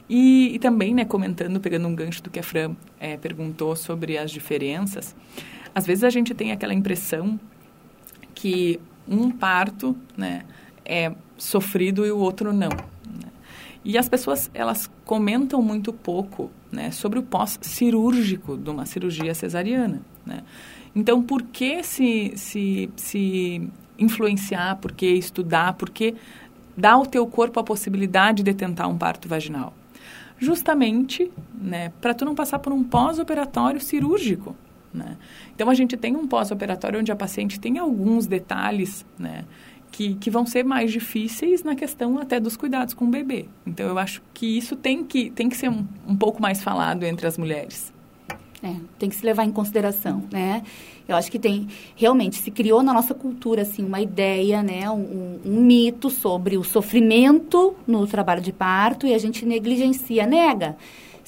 E, 0.08 0.54
e, 0.54 0.58
também, 0.60 0.94
né, 0.94 1.04
comentando, 1.04 1.58
pegando 1.58 1.88
um 1.88 1.94
gancho 1.94 2.22
do 2.22 2.30
que 2.30 2.38
a 2.38 2.42
Fran 2.42 2.76
é, 3.00 3.16
perguntou 3.16 3.74
sobre 3.74 4.16
as 4.16 4.30
diferenças, 4.30 5.16
às 5.74 5.84
vezes 5.84 6.04
a 6.04 6.10
gente 6.10 6.32
tem 6.32 6.52
aquela 6.52 6.72
impressão 6.72 7.38
que 8.32 8.80
um 9.08 9.30
parto 9.30 9.96
né, 10.16 10.44
é 10.84 11.12
sofrido 11.36 12.06
e 12.06 12.10
o 12.10 12.18
outro 12.18 12.52
não. 12.52 12.70
Né? 12.70 13.30
E 13.84 13.98
as 13.98 14.08
pessoas, 14.08 14.48
elas 14.54 14.88
comentam 15.04 15.60
muito 15.60 15.92
pouco 15.92 16.50
né, 16.70 16.92
sobre 16.92 17.18
o 17.18 17.22
pós-cirúrgico 17.22 18.56
de 18.56 18.70
uma 18.70 18.86
cirurgia 18.86 19.34
cesariana. 19.34 20.00
Né? 20.24 20.42
Então, 20.96 21.22
por 21.22 21.42
que 21.42 21.82
se, 21.82 22.32
se, 22.36 22.90
se 22.96 23.68
influenciar, 23.98 24.76
por 24.76 24.92
que 24.92 25.06
estudar, 25.06 25.74
por 25.74 25.90
que 25.90 26.14
dar 26.74 26.92
ao 26.92 27.04
teu 27.04 27.26
corpo 27.26 27.60
a 27.60 27.62
possibilidade 27.62 28.42
de 28.42 28.54
tentar 28.54 28.88
um 28.88 28.96
parto 28.96 29.28
vaginal? 29.28 29.74
Justamente 30.38 31.30
né, 31.54 31.92
para 32.00 32.14
tu 32.14 32.24
não 32.24 32.34
passar 32.34 32.60
por 32.60 32.72
um 32.72 32.82
pós-operatório 32.82 33.78
cirúrgico. 33.78 34.56
Né? 34.92 35.18
Então, 35.54 35.68
a 35.68 35.74
gente 35.74 35.98
tem 35.98 36.16
um 36.16 36.26
pós-operatório 36.26 36.98
onde 36.98 37.12
a 37.12 37.16
paciente 37.16 37.60
tem 37.60 37.76
alguns 37.76 38.26
detalhes 38.26 39.04
né, 39.18 39.44
que, 39.92 40.14
que 40.14 40.30
vão 40.30 40.46
ser 40.46 40.64
mais 40.64 40.90
difíceis 40.90 41.62
na 41.62 41.74
questão 41.74 42.18
até 42.18 42.40
dos 42.40 42.56
cuidados 42.56 42.94
com 42.94 43.04
o 43.04 43.08
bebê. 43.08 43.44
Então, 43.66 43.86
eu 43.86 43.98
acho 43.98 44.22
que 44.32 44.56
isso 44.56 44.74
tem 44.74 45.04
que, 45.04 45.30
tem 45.30 45.50
que 45.50 45.58
ser 45.58 45.68
um, 45.68 45.86
um 46.08 46.16
pouco 46.16 46.40
mais 46.40 46.62
falado 46.62 47.04
entre 47.04 47.26
as 47.26 47.36
mulheres. 47.36 47.94
É, 48.62 48.74
tem 48.98 49.08
que 49.08 49.16
se 49.16 49.24
levar 49.24 49.44
em 49.44 49.52
consideração, 49.52 50.24
né? 50.32 50.62
Eu 51.06 51.14
acho 51.14 51.30
que 51.30 51.38
tem, 51.38 51.68
realmente, 51.94 52.36
se 52.36 52.50
criou 52.50 52.82
na 52.82 52.92
nossa 52.92 53.14
cultura, 53.14 53.62
assim, 53.62 53.84
uma 53.84 54.00
ideia, 54.00 54.62
né? 54.62 54.90
Um, 54.90 55.38
um 55.44 55.60
mito 55.60 56.08
sobre 56.08 56.56
o 56.56 56.64
sofrimento 56.64 57.74
no 57.86 58.06
trabalho 58.06 58.40
de 58.40 58.52
parto 58.52 59.06
e 59.06 59.14
a 59.14 59.18
gente 59.18 59.44
negligencia, 59.44 60.26
nega 60.26 60.76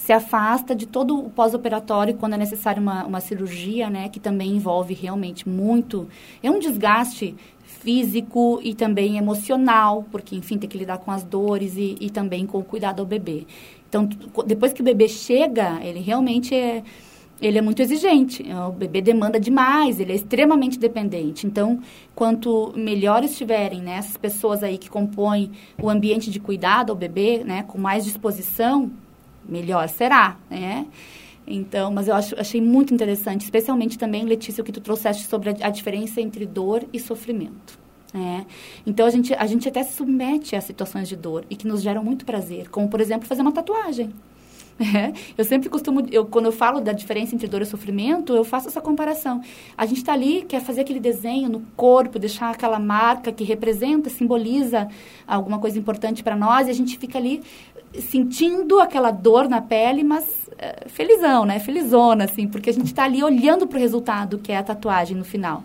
se 0.09 0.13
afasta 0.13 0.75
de 0.75 0.87
todo 0.87 1.19
o 1.19 1.29
pós-operatório 1.29 2.15
quando 2.15 2.33
é 2.33 2.39
necessário 2.39 2.81
uma, 2.81 3.05
uma 3.05 3.21
cirurgia, 3.21 3.91
né, 3.91 4.09
que 4.09 4.19
também 4.19 4.53
envolve 4.53 4.95
realmente 4.95 5.47
muito, 5.47 6.09
é 6.43 6.51
um 6.51 6.59
desgaste 6.59 7.35
físico 7.65 8.61
e 8.63 8.75
também 8.75 9.19
emocional, 9.19 10.07
porque, 10.11 10.35
enfim, 10.35 10.57
tem 10.57 10.69
que 10.69 10.79
lidar 10.79 10.99
com 10.99 11.11
as 11.11 11.23
dores 11.23 11.77
e, 11.77 11.97
e 12.01 12.11
também 12.11 12.47
com 12.47 12.59
o 12.59 12.65
cuidado 12.65 13.01
ao 13.01 13.07
bebê. 13.07 13.47
Então, 13.89 14.09
depois 14.47 14.73
que 14.73 14.81
o 14.81 14.85
bebê 14.85 15.09
chega, 15.09 15.79
ele 15.83 16.01
realmente 16.01 16.55
é 16.55 16.83
ele 17.41 17.59
é 17.59 17.63
muito 17.63 17.81
exigente. 17.81 18.45
O 18.69 18.73
bebê 18.73 19.01
demanda 19.01 19.39
demais, 19.39 20.01
ele 20.01 20.13
é 20.13 20.15
extremamente 20.15 20.79
dependente. 20.79 21.47
Então, 21.47 21.81
quanto 22.15 22.73
melhor 22.77 23.23
estiverem 23.23 23.81
né, 23.81 23.97
essas 23.97 24.17
pessoas 24.17 24.63
aí 24.63 24.77
que 24.77 24.91
compõem 24.91 25.53
o 25.81 25.89
ambiente 25.89 26.31
de 26.31 26.41
cuidado 26.41 26.91
ao 26.91 26.97
bebê, 26.97 27.45
né, 27.45 27.63
com 27.63 27.79
mais 27.79 28.05
disposição, 28.05 28.91
melhor 29.49 29.89
será, 29.89 30.37
né? 30.51 30.87
Então, 31.47 31.91
mas 31.91 32.09
eu 32.09 32.15
acho, 32.15 32.39
achei 32.39 32.61
muito 32.61 32.93
interessante, 32.93 33.41
especialmente 33.43 33.97
também, 33.97 34.25
Letícia, 34.25 34.61
o 34.61 34.65
que 34.65 34.73
tu 34.73 34.83
trouxeste 34.83 35.27
sobre 35.27 35.49
a, 35.49 35.55
a 35.63 35.71
diferença 35.71 36.21
entre 36.21 36.45
dor 36.45 36.85
e 36.93 37.01
sofrimento. 37.01 37.79
É. 38.15 38.45
Então 38.87 39.07
a 39.07 39.11
gente, 39.11 39.35
a 39.35 39.47
gente 39.47 39.69
até 39.69 39.83
se 39.83 39.95
submete 39.95 40.57
a 40.57 40.61
situações 40.61 41.09
de 41.09 41.17
dor 41.17 41.45
e 41.51 41.57
que 41.57 41.67
nos 41.67 41.83
geram 41.83 42.03
muito 42.03 42.25
prazer, 42.25 42.69
como 42.71 42.89
por 42.89 43.01
exemplo 43.01 43.29
fazer 43.29 43.43
uma 43.43 43.53
tatuagem. 43.53 44.11
É, 44.95 45.13
eu 45.37 45.45
sempre 45.45 45.69
costumo, 45.69 46.07
eu, 46.11 46.25
quando 46.25 46.47
eu 46.47 46.53
falo 46.53 46.81
da 46.81 46.93
diferença 46.93 47.35
entre 47.35 47.49
dor 47.49 47.63
e 47.63 47.67
sofrimento, 47.67 48.33
eu 48.33 48.45
faço 48.45 48.69
essa 48.69 48.81
comparação. 48.81 49.43
A 49.77 49.85
gente 49.85 49.99
está 49.99 50.13
ali, 50.13 50.45
quer 50.49 50.61
fazer 50.61 50.83
aquele 50.83 51.01
desenho 51.01 51.49
no 51.49 51.61
corpo, 51.77 52.19
deixar 52.19 52.51
aquela 52.51 52.79
marca 52.79 53.33
que 53.33 53.43
representa, 53.43 54.09
simboliza 54.09 54.89
alguma 55.27 55.59
coisa 55.59 55.79
importante 55.79 56.23
para 56.23 56.37
nós, 56.37 56.69
e 56.69 56.71
a 56.71 56.75
gente 56.75 56.97
fica 56.97 57.19
ali 57.19 57.43
sentindo 57.95 58.79
aquela 58.79 59.11
dor 59.11 59.49
na 59.49 59.61
pele, 59.61 60.05
mas 60.05 60.49
é, 60.57 60.89
felizão, 60.89 61.45
né? 61.45 61.59
Felizona, 61.59 62.25
assim, 62.25 62.47
porque 62.47 62.71
a 62.71 62.73
gente 62.73 62.87
está 62.87 63.05
ali 63.05 63.23
olhando 63.23 63.67
para 63.67 63.79
o 63.79 63.81
resultado 63.81 64.39
que 64.39 64.53
é 64.53 64.59
a 64.59 64.63
tatuagem 64.63 65.17
no 65.17 65.25
final. 65.25 65.65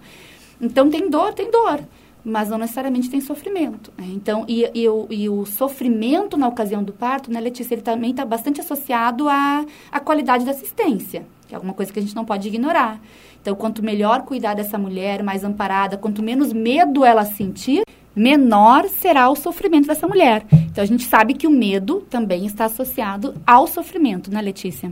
Então, 0.60 0.90
tem 0.90 1.10
dor, 1.10 1.34
tem 1.34 1.52
dor 1.52 1.82
mas 2.24 2.50
não 2.50 2.58
necessariamente 2.58 3.10
tem 3.10 3.20
sofrimento. 3.20 3.92
Né? 3.98 4.08
Então, 4.14 4.46
e, 4.48 4.70
e, 4.74 4.88
o, 4.88 5.08
e, 5.10 5.30
o, 5.30 5.46
sofrimento 5.46 6.38
na 6.38 6.48
ocasião 6.48 6.84
do 6.84 6.94
parto, 6.94 7.32
né, 7.32 7.40
Letícia, 7.40 7.76
ele 7.76 7.82
também 7.82 8.12
está 8.12 8.24
bastante 8.24 8.62
associado 8.62 9.28
à, 9.28 9.66
à 9.92 10.00
qualidade 10.00 10.46
da 10.46 10.52
assistência, 10.52 11.26
que 11.48 11.54
é 11.54 11.56
alguma 11.56 11.74
coisa 11.74 11.92
que 11.92 12.00
a 12.00 12.02
gente 12.02 12.16
não 12.16 12.26
pode 12.26 12.48
ignorar. 12.48 13.00
Então, 13.42 13.56
quanto 13.56 13.84
melhor 13.84 14.22
cuidar 14.24 14.54
dessa 14.54 14.78
mulher, 14.78 15.22
mais 15.22 15.44
amparada, 15.44 15.98
quanto 15.98 16.24
menos 16.24 16.54
medo 16.54 17.04
ela 17.04 17.26
sentir, 17.26 17.84
menor 18.16 18.88
será 18.88 19.30
o 19.30 19.36
sofrimento 19.36 19.88
dessa 19.88 20.08
mulher. 20.08 20.46
Então 20.52 20.84
a 20.84 20.88
gente 20.88 21.04
sabe 21.04 21.34
que 21.34 21.48
o 21.48 21.52
medo 21.52 22.02
também 22.10 22.46
está 22.46 22.66
associado 22.66 23.36
ao 23.46 23.68
sofrimento, 23.68 24.32
né, 24.32 24.42
Letícia? 24.42 24.92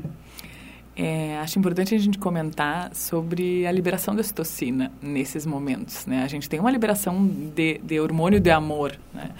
É, 0.95 1.37
acho 1.37 1.57
importante 1.57 1.95
a 1.95 1.97
gente 1.97 2.17
comentar 2.17 2.93
sobre 2.93 3.65
a 3.65 3.71
liberação 3.71 4.13
da 4.13 4.21
ocitocina 4.21 4.91
nesses 5.01 5.45
momentos. 5.45 6.05
Né? 6.05 6.23
A 6.23 6.27
gente 6.27 6.49
tem 6.49 6.59
uma 6.59 6.71
liberação 6.71 7.25
de, 7.55 7.79
de 7.79 7.99
hormônio 7.99 8.39
de 8.39 8.51
amor. 8.51 8.97
Né? 9.13 9.31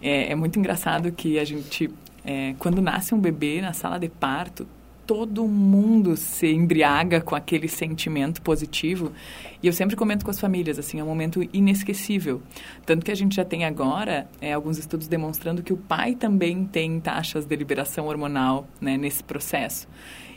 É, 0.00 0.32
é, 0.32 0.34
muito 0.34 0.58
engraçado 0.58 1.10
que 1.10 1.38
a 1.38 1.44
gente, 1.44 1.90
é, 2.24 2.54
quando 2.58 2.80
nasce 2.80 3.14
um 3.14 3.18
bebê 3.18 3.60
na 3.60 3.72
sala 3.72 3.98
de 3.98 4.08
parto, 4.08 4.66
todo 5.04 5.46
mundo 5.46 6.16
se 6.16 6.46
embriaga 6.46 7.20
com 7.20 7.34
aquele 7.34 7.66
sentimento 7.66 8.40
positivo. 8.40 9.12
E 9.60 9.66
eu 9.66 9.72
sempre 9.72 9.96
comento 9.96 10.24
com 10.24 10.30
as 10.30 10.40
famílias, 10.40 10.78
assim, 10.78 11.00
é 11.00 11.04
um 11.04 11.06
momento 11.06 11.42
inesquecível. 11.52 12.40
Tanto 12.86 13.04
que 13.04 13.10
a 13.10 13.14
gente 13.14 13.34
já 13.34 13.44
tem 13.44 13.64
agora 13.64 14.28
é, 14.40 14.52
alguns 14.52 14.78
estudos 14.78 15.08
demonstrando 15.08 15.62
que 15.62 15.72
o 15.72 15.76
pai 15.76 16.14
também 16.14 16.64
tem 16.64 17.00
taxas 17.00 17.44
de 17.44 17.56
liberação 17.56 18.06
hormonal 18.06 18.66
né, 18.80 18.96
nesse 18.96 19.22
processo. 19.24 19.88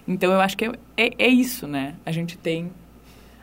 Então, 0.07 0.31
eu 0.31 0.39
acho 0.39 0.55
que 0.57 0.65
é, 0.65 0.71
é, 0.97 1.11
é 1.17 1.27
isso, 1.27 1.67
né? 1.67 1.95
A 2.05 2.11
gente 2.11 2.37
tem 2.37 2.71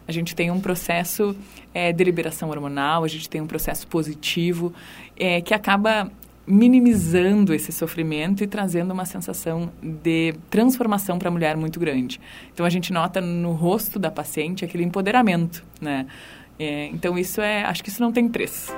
a 0.07 0.11
gente 0.11 0.35
tem 0.35 0.51
um 0.51 0.61
processo 0.61 1.37
é, 1.72 1.92
de 1.92 2.05
liberação 2.05 2.51
hormonal, 2.51 3.05
a 3.05 3.09
gente 3.09 3.29
tem 3.29 3.40
um 3.40 3.46
processo 3.46 3.87
positivo 3.87 4.72
é, 5.16 5.40
que 5.40 5.55
acaba 5.55 6.11
minimizando 6.46 7.55
esse 7.55 7.70
sofrimento 7.70 8.42
e 8.42 8.46
trazendo 8.46 8.92
uma 8.92 9.05
sensação 9.05 9.70
de 9.81 10.35
transformação 10.51 11.18
para 11.18 11.29
a 11.29 11.31
mulher 11.31 11.57
muito 11.57 11.79
grande. 11.79 12.20
Então 12.53 12.66
a 12.66 12.70
gente 12.70 12.92
nota 12.92 13.20
no 13.20 13.53
rosto 13.53 13.98
da 13.98 14.11
paciente 14.11 14.64
aquele 14.64 14.83
empoderamento, 14.83 15.64
né? 15.81 16.07
É, 16.59 16.87
então 16.87 17.16
isso 17.16 17.40
é, 17.40 17.64
acho 17.64 17.83
que 17.83 17.88
isso 17.88 18.03
não 18.03 18.12
tem 18.12 18.29
preço. 18.29 18.77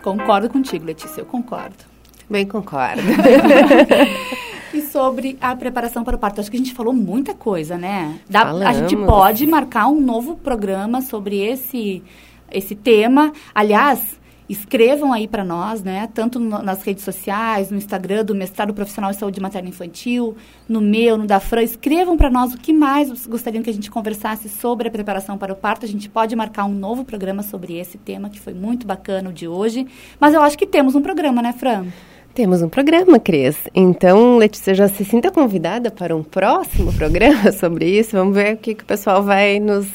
Concordo 0.00 0.48
contigo, 0.48 0.84
Letícia, 0.84 1.20
eu 1.20 1.26
concordo. 1.26 1.91
Bem 2.32 2.46
concordo. 2.46 3.02
e 4.72 4.80
sobre 4.80 5.36
a 5.38 5.54
preparação 5.54 6.02
para 6.02 6.16
o 6.16 6.18
parto. 6.18 6.40
Acho 6.40 6.50
que 6.50 6.56
a 6.56 6.60
gente 6.60 6.72
falou 6.72 6.94
muita 6.94 7.34
coisa, 7.34 7.76
né? 7.76 8.18
Dá, 8.26 8.50
a 8.50 8.72
gente 8.72 8.96
pode 8.96 9.46
marcar 9.46 9.88
um 9.88 10.00
novo 10.00 10.36
programa 10.36 11.02
sobre 11.02 11.38
esse, 11.38 12.02
esse 12.50 12.74
tema. 12.74 13.34
Aliás, 13.54 14.18
escrevam 14.48 15.12
aí 15.12 15.28
para 15.28 15.44
nós, 15.44 15.82
né? 15.82 16.08
Tanto 16.14 16.40
no, 16.40 16.62
nas 16.62 16.82
redes 16.82 17.04
sociais, 17.04 17.70
no 17.70 17.76
Instagram 17.76 18.24
do 18.24 18.34
Mestrado 18.34 18.72
Profissional 18.72 19.10
em 19.10 19.14
Saúde 19.14 19.38
Materna 19.38 19.68
Infantil, 19.68 20.34
no 20.66 20.80
meu, 20.80 21.18
no 21.18 21.26
da 21.26 21.38
Fran. 21.38 21.62
Escrevam 21.62 22.16
para 22.16 22.30
nós 22.30 22.54
o 22.54 22.56
que 22.56 22.72
mais 22.72 23.26
gostariam 23.26 23.62
que 23.62 23.68
a 23.68 23.74
gente 23.74 23.90
conversasse 23.90 24.48
sobre 24.48 24.88
a 24.88 24.90
preparação 24.90 25.36
para 25.36 25.52
o 25.52 25.56
parto. 25.56 25.84
A 25.84 25.88
gente 25.88 26.08
pode 26.08 26.34
marcar 26.34 26.64
um 26.64 26.72
novo 26.72 27.04
programa 27.04 27.42
sobre 27.42 27.76
esse 27.76 27.98
tema, 27.98 28.30
que 28.30 28.40
foi 28.40 28.54
muito 28.54 28.86
bacana 28.86 29.28
o 29.28 29.32
de 29.34 29.46
hoje. 29.46 29.86
Mas 30.18 30.32
eu 30.32 30.40
acho 30.40 30.56
que 30.56 30.66
temos 30.66 30.94
um 30.94 31.02
programa, 31.02 31.42
né, 31.42 31.52
Fran? 31.52 31.88
Temos 32.34 32.62
um 32.62 32.68
programa, 32.68 33.20
Cris. 33.20 33.58
Então, 33.74 34.38
Letícia, 34.38 34.72
já 34.72 34.88
se 34.88 35.04
sinta 35.04 35.30
convidada 35.30 35.90
para 35.90 36.16
um 36.16 36.22
próximo 36.22 36.90
programa 36.94 37.52
sobre 37.52 37.84
isso. 37.86 38.16
Vamos 38.16 38.34
ver 38.34 38.54
o 38.54 38.56
que, 38.56 38.74
que 38.74 38.82
o 38.82 38.86
pessoal 38.86 39.22
vai 39.22 39.60
nos 39.60 39.86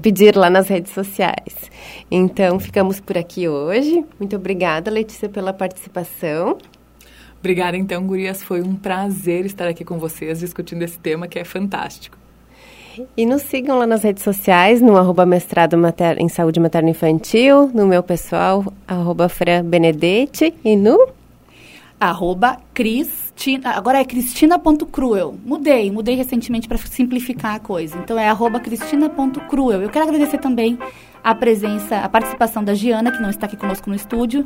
pedir 0.00 0.34
lá 0.34 0.48
nas 0.48 0.66
redes 0.66 0.94
sociais. 0.94 1.70
Então, 2.10 2.58
ficamos 2.58 3.00
por 3.00 3.18
aqui 3.18 3.46
hoje. 3.46 4.02
Muito 4.18 4.34
obrigada, 4.34 4.90
Letícia, 4.90 5.28
pela 5.28 5.52
participação. 5.52 6.56
Obrigada, 7.38 7.76
então, 7.76 8.06
Gurias. 8.06 8.42
Foi 8.42 8.62
um 8.62 8.74
prazer 8.74 9.44
estar 9.44 9.68
aqui 9.68 9.84
com 9.84 9.98
vocês 9.98 10.40
discutindo 10.40 10.80
esse 10.80 10.98
tema 10.98 11.28
que 11.28 11.38
é 11.38 11.44
fantástico. 11.44 12.16
E 13.14 13.26
nos 13.26 13.42
sigam 13.42 13.76
lá 13.76 13.86
nas 13.86 14.02
redes 14.02 14.22
sociais, 14.22 14.80
no 14.80 14.96
arroba 14.96 15.26
mestrado 15.26 15.76
mater, 15.76 16.18
em 16.18 16.30
saúde 16.30 16.58
materno 16.58 16.88
infantil, 16.88 17.70
no 17.74 17.86
meu 17.86 18.02
pessoal, 18.02 18.64
arroba 18.88 19.28
Fran 19.28 19.62
Benedetti, 19.66 20.54
e 20.64 20.76
no 20.76 21.12
arroba 22.04 22.58
Cristina, 22.72 23.70
agora 23.70 24.00
é 24.00 24.04
cristina.cruel. 24.04 25.34
Mudei, 25.44 25.90
mudei 25.90 26.14
recentemente 26.14 26.68
para 26.68 26.78
simplificar 26.78 27.54
a 27.54 27.58
coisa. 27.58 27.96
Então 27.98 28.18
é 28.18 28.28
arroba 28.28 28.60
cristina.cruel. 28.60 29.82
Eu 29.82 29.90
quero 29.90 30.06
agradecer 30.06 30.38
também 30.38 30.78
a 31.22 31.34
presença, 31.34 31.98
a 31.98 32.08
participação 32.08 32.62
da 32.62 32.74
Giana, 32.74 33.10
que 33.10 33.22
não 33.22 33.30
está 33.30 33.46
aqui 33.46 33.56
conosco 33.56 33.88
no 33.88 33.96
estúdio, 33.96 34.44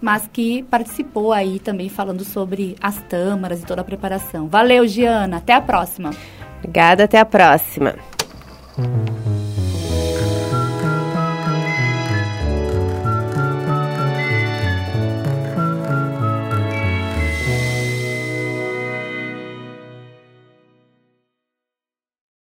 mas 0.00 0.28
que 0.32 0.62
participou 0.64 1.32
aí 1.32 1.58
também 1.58 1.88
falando 1.88 2.24
sobre 2.24 2.76
as 2.80 3.02
tâmaras 3.04 3.62
e 3.62 3.66
toda 3.66 3.80
a 3.80 3.84
preparação. 3.84 4.46
Valeu, 4.48 4.86
Giana. 4.86 5.38
Até 5.38 5.54
a 5.54 5.60
próxima. 5.60 6.10
Obrigada, 6.58 7.04
até 7.04 7.18
a 7.18 7.24
próxima. 7.24 7.94